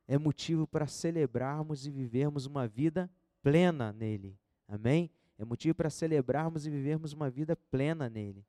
é 0.08 0.16
motivo 0.18 0.66
para 0.66 0.86
celebrarmos 0.86 1.86
e 1.86 1.90
vivermos 1.90 2.46
uma 2.46 2.66
vida 2.66 3.10
plena 3.42 3.92
nele. 3.92 4.38
Amém? 4.66 5.10
É 5.38 5.44
motivo 5.44 5.74
para 5.74 5.90
celebrarmos 5.90 6.66
e 6.66 6.70
vivermos 6.70 7.12
uma 7.12 7.28
vida 7.28 7.56
plena 7.56 8.08
nele. 8.08 8.44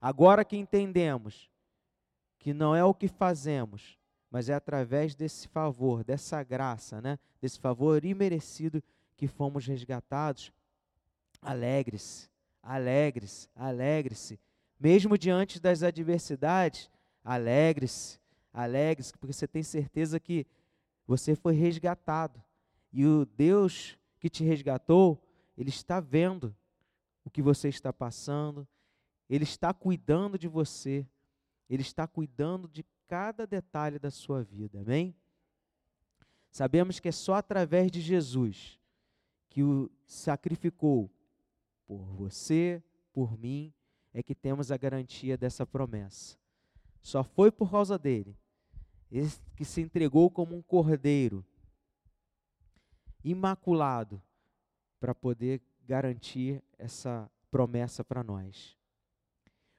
Agora 0.00 0.44
que 0.44 0.56
entendemos 0.56 1.50
que 2.38 2.52
não 2.52 2.74
é 2.74 2.84
o 2.84 2.94
que 2.94 3.06
fazemos, 3.06 3.98
mas 4.32 4.48
é 4.48 4.54
através 4.54 5.14
desse 5.14 5.46
favor, 5.46 6.02
dessa 6.02 6.42
graça, 6.42 7.02
né? 7.02 7.18
desse 7.38 7.60
favor 7.60 8.02
imerecido 8.02 8.82
que 9.14 9.28
fomos 9.28 9.66
resgatados. 9.66 10.50
Alegre-se, 11.42 12.30
alegre-se, 12.62 13.46
alegre-se. 13.54 14.40
Mesmo 14.80 15.18
diante 15.18 15.60
das 15.60 15.82
adversidades, 15.82 16.90
alegre-se, 17.22 18.18
alegre-se, 18.54 19.12
porque 19.12 19.34
você 19.34 19.46
tem 19.46 19.62
certeza 19.62 20.18
que 20.18 20.46
você 21.06 21.36
foi 21.36 21.54
resgatado. 21.54 22.42
E 22.90 23.04
o 23.04 23.26
Deus 23.26 23.98
que 24.18 24.30
te 24.30 24.42
resgatou, 24.42 25.22
Ele 25.58 25.68
está 25.68 26.00
vendo 26.00 26.56
o 27.22 27.28
que 27.28 27.42
você 27.42 27.68
está 27.68 27.92
passando, 27.92 28.66
Ele 29.28 29.44
está 29.44 29.74
cuidando 29.74 30.38
de 30.38 30.48
você, 30.48 31.06
Ele 31.68 31.82
está 31.82 32.06
cuidando 32.06 32.66
de 32.66 32.82
cada 33.12 33.46
detalhe 33.46 33.98
da 33.98 34.10
sua 34.10 34.42
vida, 34.42 34.80
amém? 34.80 35.14
Sabemos 36.50 36.98
que 36.98 37.10
é 37.10 37.12
só 37.12 37.34
através 37.34 37.90
de 37.90 38.00
Jesus 38.00 38.80
que 39.50 39.62
o 39.62 39.90
sacrificou 40.06 41.10
por 41.86 42.02
você, 42.14 42.82
por 43.12 43.36
mim, 43.36 43.70
é 44.14 44.22
que 44.22 44.34
temos 44.34 44.72
a 44.72 44.78
garantia 44.78 45.36
dessa 45.36 45.66
promessa. 45.66 46.38
Só 47.02 47.22
foi 47.22 47.52
por 47.52 47.70
causa 47.70 47.98
dele, 47.98 48.34
esse 49.10 49.42
que 49.54 49.64
se 49.66 49.82
entregou 49.82 50.30
como 50.30 50.56
um 50.56 50.62
cordeiro 50.62 51.44
imaculado 53.22 54.22
para 54.98 55.14
poder 55.14 55.60
garantir 55.82 56.64
essa 56.78 57.30
promessa 57.50 58.02
para 58.02 58.24
nós. 58.24 58.74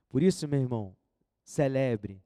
Por 0.08 0.22
isso, 0.22 0.48
meu 0.48 0.62
irmão, 0.62 0.96
celebre, 1.44 2.22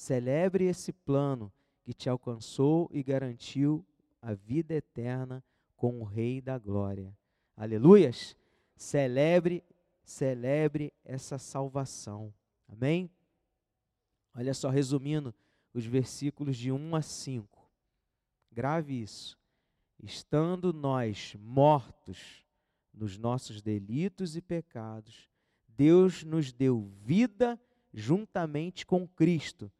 celebre 0.00 0.64
esse 0.64 0.94
plano 0.94 1.52
que 1.82 1.92
te 1.92 2.08
alcançou 2.08 2.88
e 2.90 3.02
garantiu 3.02 3.84
a 4.22 4.32
vida 4.32 4.72
eterna 4.72 5.44
com 5.76 6.00
o 6.00 6.04
Rei 6.04 6.40
da 6.40 6.56
Glória. 6.58 7.14
Aleluias! 7.54 8.34
Celebre, 8.74 9.62
celebre 10.02 10.90
essa 11.04 11.36
salvação. 11.36 12.32
Amém? 12.66 13.10
Olha 14.34 14.54
só, 14.54 14.70
resumindo 14.70 15.34
os 15.74 15.84
versículos 15.84 16.56
de 16.56 16.72
1 16.72 16.96
a 16.96 17.02
5. 17.02 17.70
Grave 18.50 19.02
isso. 19.02 19.38
Estando 20.02 20.72
nós 20.72 21.36
mortos 21.38 22.42
nos 22.94 23.18
nossos 23.18 23.60
delitos 23.60 24.34
e 24.34 24.40
pecados, 24.40 25.28
Deus 25.68 26.24
nos 26.24 26.54
deu 26.54 26.90
vida 27.02 27.60
juntamente 27.92 28.86
com 28.86 29.06
Cristo, 29.06 29.70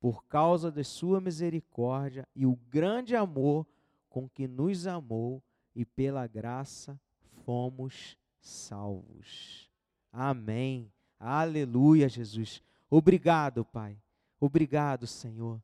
por 0.00 0.24
causa 0.24 0.72
de 0.72 0.82
Sua 0.82 1.20
misericórdia 1.20 2.26
e 2.34 2.46
o 2.46 2.56
grande 2.70 3.14
amor 3.14 3.66
com 4.08 4.28
que 4.28 4.48
nos 4.48 4.86
amou, 4.86 5.42
e 5.74 5.84
pela 5.84 6.26
graça 6.26 7.00
fomos 7.44 8.18
salvos. 8.40 9.70
Amém. 10.12 10.92
Aleluia, 11.18 12.08
Jesus. 12.08 12.62
Obrigado, 12.88 13.64
Pai. 13.64 13.96
Obrigado, 14.40 15.06
Senhor, 15.06 15.62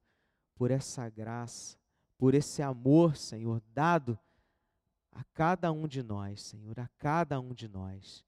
por 0.55 0.71
essa 0.71 1.09
graça, 1.09 1.77
por 2.19 2.35
esse 2.35 2.63
amor, 2.63 3.17
Senhor, 3.17 3.63
dado 3.75 4.19
a 5.11 5.25
cada 5.33 5.73
um 5.73 5.89
de 5.89 6.03
nós, 6.03 6.43
Senhor, 6.43 6.79
a 6.79 6.89
cada 6.99 7.41
um 7.41 7.55
de 7.55 7.67
nós. 7.69 8.26